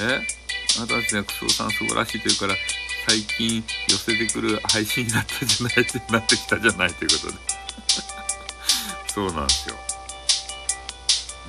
[0.00, 0.12] うん。
[0.12, 0.26] え？
[0.76, 2.54] あなたたちね、クソさん素晴らしいというから、
[3.06, 7.38] 最近寄せてくる配信になったじゃないって なってきたじゃないということで。
[9.14, 9.76] そうなんですよ。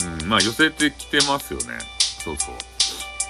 [0.01, 1.79] うん、まあ寄せてきてますよね。
[2.23, 2.55] そうそう。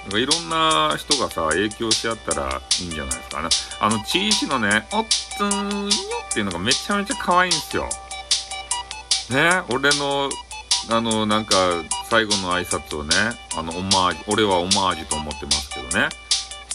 [0.02, 3.48] なんかいろんな人がさ、影響し合ったらいいんじゃないですかね。
[3.80, 5.90] あの、チーシのね、おっつーんよ
[6.30, 7.88] っていうのがめちゃめちゃ可愛いんですよ。
[9.30, 10.30] ね、俺の
[10.88, 11.56] あの、なんか、
[12.08, 13.16] 最後の挨拶をね、
[13.56, 16.08] あの、オマージュ、俺はオマージュと思ってますけどね。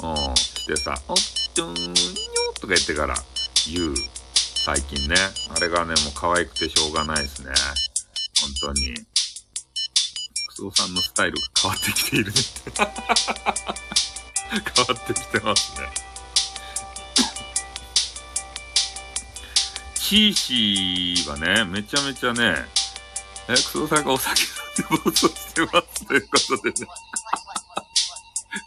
[0.04, 1.16] うん、してさ、おっ
[1.56, 1.94] とーんよ
[2.56, 3.16] とか言ってから
[3.72, 3.96] 言う。
[4.66, 5.16] 最近ね。
[5.56, 7.52] あれがね、もう可愛くてしょうがないですね。
[8.62, 9.11] 本当に。
[10.62, 12.34] クソさんのスタイルが変わってきているね
[14.76, 15.90] 変わってきてますね。
[19.96, 22.68] キーシーはね、めちゃめちゃね、
[23.48, 24.48] え、クソさんがお酒飲
[24.98, 26.88] んで暴走してますということでね。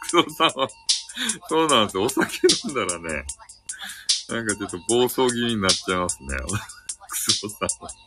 [0.00, 0.68] クソさんは、
[1.48, 2.02] そうなんですよ。
[2.04, 3.26] お酒飲んだらね、
[4.30, 6.28] なんかちょっと暴走気味になっちゃいますね。
[7.08, 8.03] クソさんは。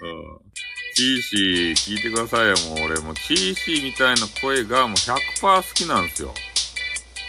[0.00, 0.46] うん。
[0.94, 2.54] チーシー、聞いてくださいよ。
[2.74, 6.32] もう俺もチーシーみたいな声がもう100%好きなんですよ。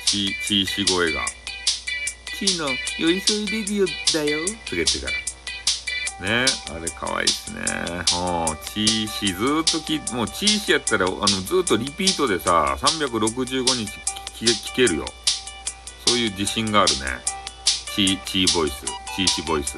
[0.05, 1.21] チー、チーシー声が。
[2.37, 4.45] チーの寄り添いレディオだよ。
[4.47, 5.27] とか言ってから。
[6.19, 7.59] ねあれ可愛いっすね。
[7.59, 7.65] うん。
[8.73, 13.85] チーシー、ずーっとき、もうチーシーやったら、あの、ずーっとリピートでさ、365日
[14.45, 15.05] 聞けるよ。
[16.05, 16.99] そういう自信があるね。
[17.65, 18.85] チー、チーボイス。
[19.15, 19.77] チーシーボイス。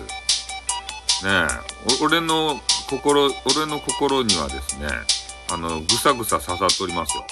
[1.23, 2.59] ねえ、俺の
[2.89, 4.87] 心、俺の心にはですね、
[5.51, 7.25] あの、ぐさぐさ刺さっておりますよ。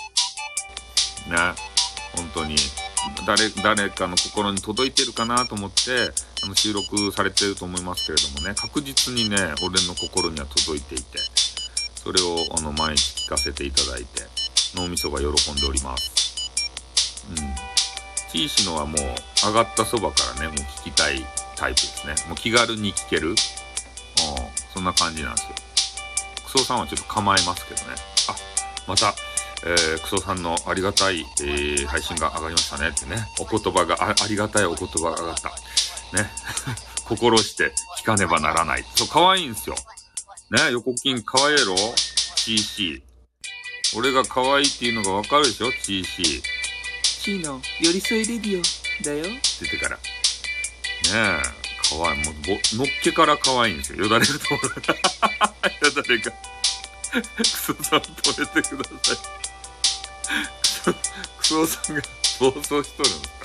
[1.30, 1.54] ね。
[2.16, 2.56] 本当に。
[3.26, 6.12] 誰、誰かの心に届いてるかなと思って、
[6.44, 11.20] あの収録されてると思いますけれどもね、確実にね、俺の心には届いていて、
[11.96, 14.24] それをあの毎日聞かせていただいて、
[14.76, 16.52] 脳みそが喜んでおります。
[17.30, 17.38] うん。
[18.32, 21.26] チーシのはもう上がったそばからね、もう聞きたい
[21.56, 22.16] タイプですね。
[22.28, 23.36] もう気軽に聞ける。
[24.78, 25.56] うん、そんな感じなんですよ。
[26.46, 27.96] クソさんはちょっと構えますけどね。
[28.30, 28.36] あ、
[28.88, 29.14] また、
[29.66, 33.18] えー、クソさんのありがたい、えー、配信が上がりましたねってね。
[33.40, 35.50] お言葉があ、ありがたいお言葉が上がった。
[36.16, 36.32] ね。
[37.06, 38.86] 心して聞かねばならない。
[38.96, 39.76] そう、可愛いんすよ。
[40.52, 41.76] ね、横金可愛いやろ
[42.36, 43.04] ?CC。
[43.96, 46.44] 俺が可愛いっていうのがわかるでしょ ?CC。
[47.04, 49.98] C の寄り添いレディオだよって言ってから。
[49.98, 50.02] ね
[51.64, 52.24] え、可愛い。
[52.26, 52.36] もう、
[52.78, 54.00] のっけから可愛いんですよ。
[54.04, 54.58] よだれが通る。
[54.58, 56.32] よだれが。
[57.38, 59.18] クソさん止めてください。
[61.40, 62.02] クソさんが
[62.40, 63.37] 暴走しとるの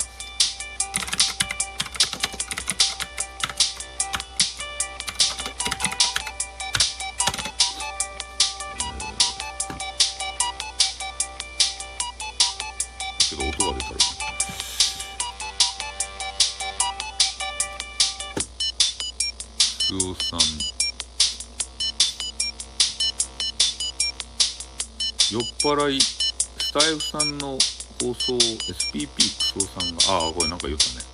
[25.63, 27.57] 払い、スタイフさんの
[28.01, 31.05] 放送、SPP クソさんが、ああ、これなんか言ったね。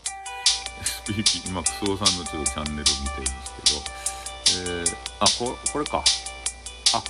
[1.06, 6.04] SPP、今、クソさんのちょっとチャンネルを見ていますけど、えー、あ、ここれか。
[6.96, 7.04] あ、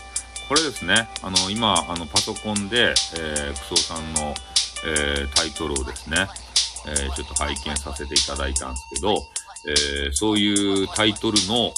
[0.49, 1.07] これですね。
[1.23, 4.35] あの、今、あの、パソコンで、えー、クソさんの、
[4.85, 6.27] えー、タイトルをですね、
[6.87, 9.15] えー、ちょっと拝見させていただいたんですけど、
[9.65, 11.71] えー、そういうタイトルの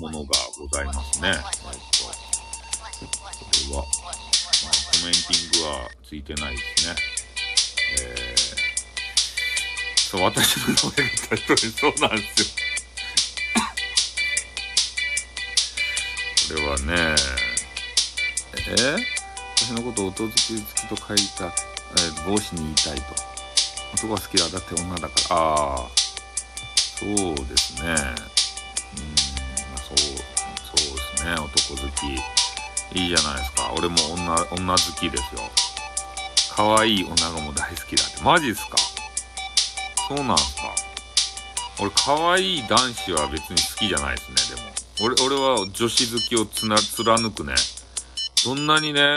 [0.00, 1.30] ものがございますね。
[1.30, 4.05] えっと、これは、
[5.04, 6.94] メンティングはついてないですね。
[8.00, 12.46] えー、そう、私の名前がタイトルそうなんですよ。
[16.48, 17.16] これはね、
[18.54, 18.98] えー、
[19.56, 23.36] 私のことを音付き付きと書いた、えー、帽子に言いたいと。
[23.94, 24.48] 男が好きだ。
[24.48, 25.36] だって女だから。
[25.36, 25.88] ああ、
[26.76, 27.08] そう
[27.46, 27.88] ですね。
[27.88, 28.04] うん、ま
[29.74, 31.32] あそう、そうですね。
[31.32, 32.45] 男好き。
[32.92, 33.72] いいじゃないですか。
[33.76, 35.50] 俺も女、女好きですよ。
[36.54, 38.22] 可愛い女がも大好きだって。
[38.22, 38.76] マジっすか？
[40.08, 40.74] そうなんすか？
[41.78, 44.70] 俺、可愛い男子は別に好きじゃないですね、でも。
[45.02, 47.54] 俺、俺は女子好きをつな、貫くね。
[48.44, 49.16] どんなにね、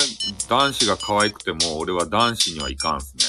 [0.49, 3.23] 男子が可愛くても、俺は男子にはいかんすね。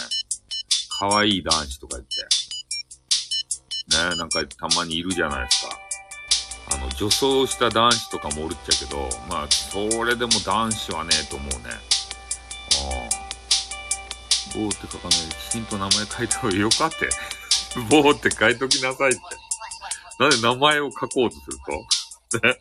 [0.99, 2.17] 可愛い男子とか言って。
[3.97, 5.79] ね、なんかたまにいるじゃないですか。
[6.73, 11.71] あの、女装した男子とかもおるっちゃけど、まあ、それでも男子はねえ、と思うね。
[11.71, 13.21] ああ。
[14.55, 17.09] 棒って書かないで、きちんと名前書いた方がよかって。
[17.89, 19.21] 棒って書いときなさいって。
[20.19, 21.57] なんで名前を書こうとする
[22.31, 22.47] と？
[22.47, 22.59] ね。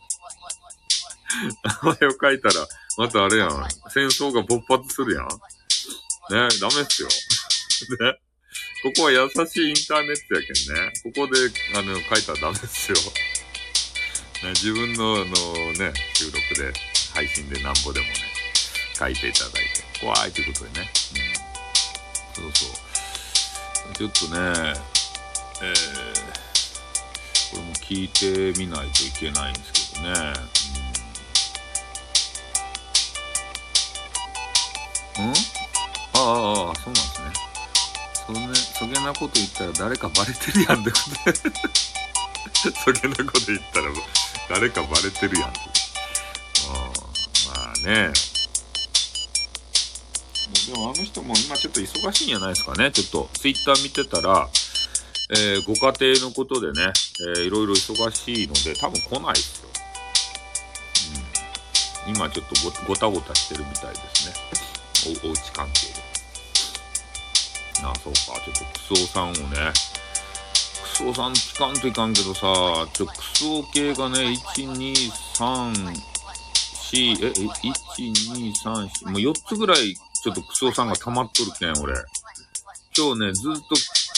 [1.84, 3.50] 名前を書いたら、またあれやん。
[3.90, 5.28] 戦争が勃発するやん。
[5.28, 7.08] ね、ダメっすよ。
[7.08, 8.20] ね。
[8.82, 10.94] ここは優しいインターネットやけんね。
[11.04, 11.40] ここで、
[11.76, 12.98] あの、書いたらダメっすよ。
[14.44, 15.24] ね、自分のの
[15.74, 16.74] ね、収録で、
[17.14, 18.14] 配信でなんぼでもね、
[18.98, 19.60] 書いていただいて、
[20.00, 20.90] 怖いということでね。
[22.38, 22.44] うん。
[22.44, 22.66] そうそ
[23.92, 23.94] う。
[23.96, 24.40] ちょっとね、
[25.62, 25.74] えー、
[27.52, 28.08] これも聞い
[28.54, 30.34] てみないといけないんですけどね。
[35.20, 35.34] うん、うん？
[35.34, 37.34] ああ、ああ、そうなんですね。
[38.28, 41.40] そんね、そげなこと言ったら誰かバレてるやんってことで。
[42.86, 43.90] そげなこと言ったら
[44.50, 45.50] 誰かバレてるやん。
[45.50, 45.60] うん、ま
[47.72, 48.12] あね。
[50.68, 52.92] でもあの人も今ちょっと忙しいんじゃないですかね。
[52.92, 54.50] ちょっとツイッター見てたら、
[55.30, 56.92] えー、ご家庭のことでね、
[57.38, 59.70] えー、いろいろ忙しいので多分来ないですよ。
[62.08, 62.56] うん、今ちょっと
[62.88, 64.34] ごたごたしてるみたいですね。
[65.24, 66.00] お、おうち関係で。
[67.84, 68.20] なあ、そうか。
[68.20, 69.72] ちょっとクソさんをね、
[71.00, 72.42] クソさん聞かんといかんけどさ、
[72.92, 74.94] ちょ、クソ系がね、1、2、
[75.34, 75.72] 3、
[76.92, 77.48] 4、え、1、
[77.98, 81.94] 2、3、4、もう4つぐらい、ちょっとクソさんが溜まっとるけん、俺。
[82.98, 83.76] 今日ね、ずっと、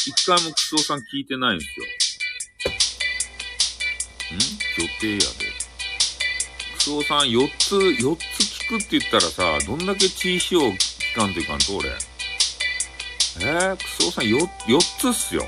[0.08, 1.86] 一回もクソさん聞いてないんですよ。
[4.38, 5.26] ん予定やで。
[6.78, 11.90] クソさん4つ、4つ聞くって言ったらさ、どんだけ血石を聞かんといかんと、俺。
[11.90, 15.48] えー、クソさん 4, 4つっすよ。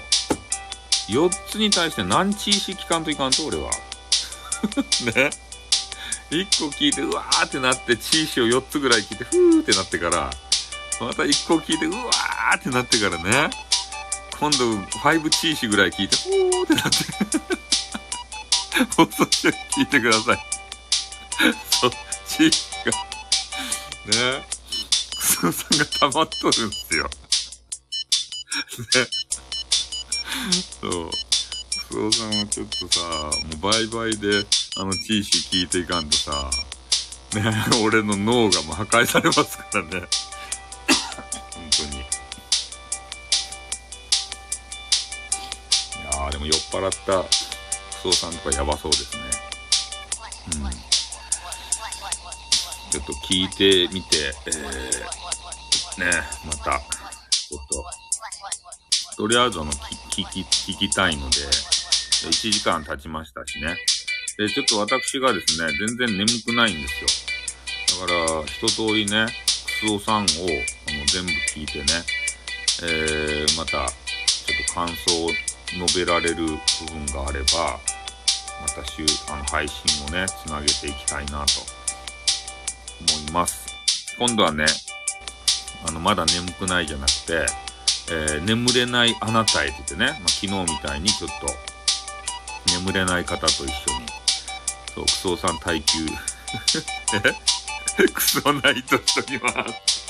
[1.14, 3.70] 4つに対して何チーシ聞かんといかんと、俺は。
[5.16, 5.30] ね。
[6.32, 10.32] 1個聞いて、うわーってなって、チーシを4つぐらい聞いて、ふーってなってから、
[11.00, 13.52] また1個聞いて、うわーってなってからね、
[14.40, 17.54] 今度5チーシぐらい聞いて、ふーってなって、
[18.98, 20.40] 放送中聞いてください。
[21.70, 21.92] そっ
[22.28, 22.50] ち
[22.86, 22.92] が、
[24.32, 24.46] ね、
[25.16, 27.10] クソさんが溜まっとるんですよ。
[28.96, 29.23] ね。
[30.82, 31.10] そう。
[31.94, 34.46] 須藤さんはちょっとさもうバイで
[34.78, 36.50] あのチーシー聞いていかんとさ
[37.36, 37.44] ね
[37.84, 39.90] 俺の脳がもう破壊されますからね。
[39.92, 41.98] 本当に。
[41.98, 42.04] い
[46.06, 49.22] やーでも酔っ払った須藤さんとかやばそうですね。
[50.56, 50.72] うん。
[52.92, 56.80] ちょっと聞いてみて、えー、ねまた
[57.30, 58.03] ちょっと。
[59.16, 61.40] とりあえずの聞き、聞きたいので、
[62.28, 63.76] 1時間経ちましたしね。
[64.38, 68.08] で、ちょっと私がですね、全然眠くないんですよ。
[68.08, 69.28] だから、一通りね、
[69.82, 70.26] クスオさんを、あの、
[71.12, 71.86] 全部聞いてね、
[72.82, 75.30] えー、また、ちょっと感想を
[75.88, 76.56] 述べられる部
[76.92, 77.80] 分があれば、
[78.62, 81.62] また週、あの、配信をね、つなげていきたいなと
[83.16, 83.68] 思います。
[84.18, 84.66] 今度はね、
[85.88, 87.46] あの、まだ眠くないじゃなくて、
[88.10, 91.48] えー、眠れないあなたへって言ってね、まあ、昨日みたいにちょっと、
[92.74, 93.74] 眠れない方と一緒に、
[94.94, 96.06] そう、クソさん耐久、
[98.00, 100.04] え クソナイトしときます。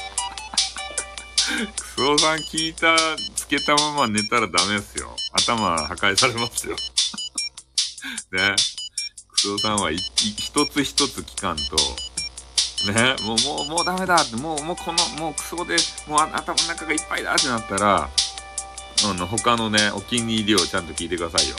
[1.78, 2.96] クソさん聞いた、
[3.36, 5.16] つけたまま寝たらダメですよ。
[5.34, 6.76] 頭破壊されますよ。
[8.32, 8.56] ね。
[9.30, 10.02] クソさんは一
[10.66, 11.76] つ一つ聞かんと、
[12.92, 15.78] ね、もう、もう、もうダメだって、もう、もうこの、もうクソで、
[16.08, 18.10] もう頭の中がいっぱいだってなったら、
[19.06, 21.56] あの、他のね、お気に入りをちゃんと聞いてくださいよ。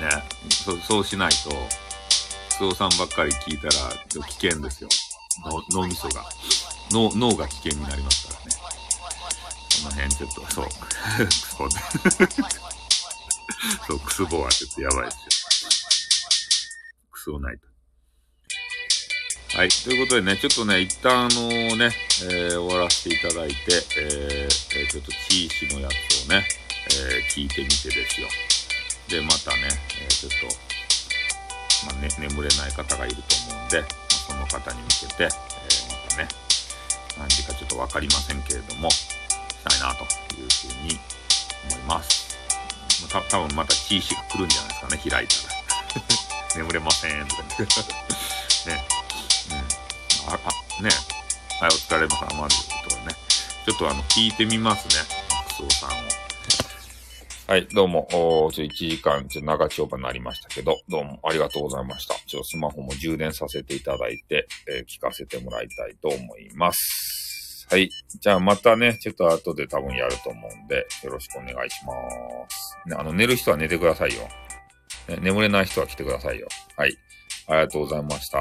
[0.00, 1.50] ね、そそうしないと、
[2.58, 3.72] クソさんばっかり聞いたら、
[4.26, 4.88] 危険ですよ。
[5.70, 6.24] 脳みそが。
[6.90, 8.56] 脳、脳が危険になりますからね。
[9.82, 12.32] この辺ちょっと、そう、クソで。
[13.86, 15.20] そう、クスボはちょっとやばいですよ。
[17.10, 17.75] クソないと。
[19.54, 19.68] はい。
[19.68, 21.94] ということでね、ちょっとね、一旦あのね、
[22.24, 23.54] えー、終わらせていただいて、
[23.96, 26.44] えー、ちょっとチーシのやつをね、
[26.90, 28.28] え、聞いてみてですよ。
[29.08, 29.68] で、またね、
[30.02, 33.22] えちょっと、まあね、眠れない方がいると
[33.54, 36.28] 思うんで、まあその方に向けて、えまたね、
[37.16, 39.06] 何時かちょっとわかりませんけれども、し
[39.64, 40.98] たいなというふうに
[41.70, 42.36] 思います。
[43.08, 45.56] た多分またチーシが来るんじゃないですかね、開いたら。
[46.56, 47.42] 眠れませんとか
[48.66, 48.86] ね。
[50.28, 50.90] あ、あ、ね。
[51.60, 52.68] はい、お疲れ様です。
[52.88, 53.14] とね。
[53.64, 55.04] ちょっとあの、聞いてみますね。
[55.48, 55.92] クソさんを。
[57.46, 58.08] はい、どうも、
[58.46, 62.16] おちょ1時間、ちょっと長丁場になりましたけど、どうもありがとうございました。
[62.26, 67.68] ちょスマホも充電させていただいて、えー、聞かせてもらいたいと思います。
[67.70, 67.88] はい。
[68.20, 71.92] じゃあまたね、ちょっと後で多分やると思うんで、よろしくお願いしま
[72.50, 72.88] す。
[72.88, 74.28] ね、あの、寝る人は寝てくださいよ。
[75.08, 76.48] ね、眠れない人は来てくださいよ。
[76.76, 76.98] はい。
[77.48, 78.38] ありがとうございました。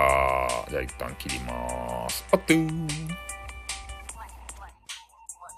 [0.70, 2.26] じゃあ一旦切ります。
[2.32, 3.25] あっとー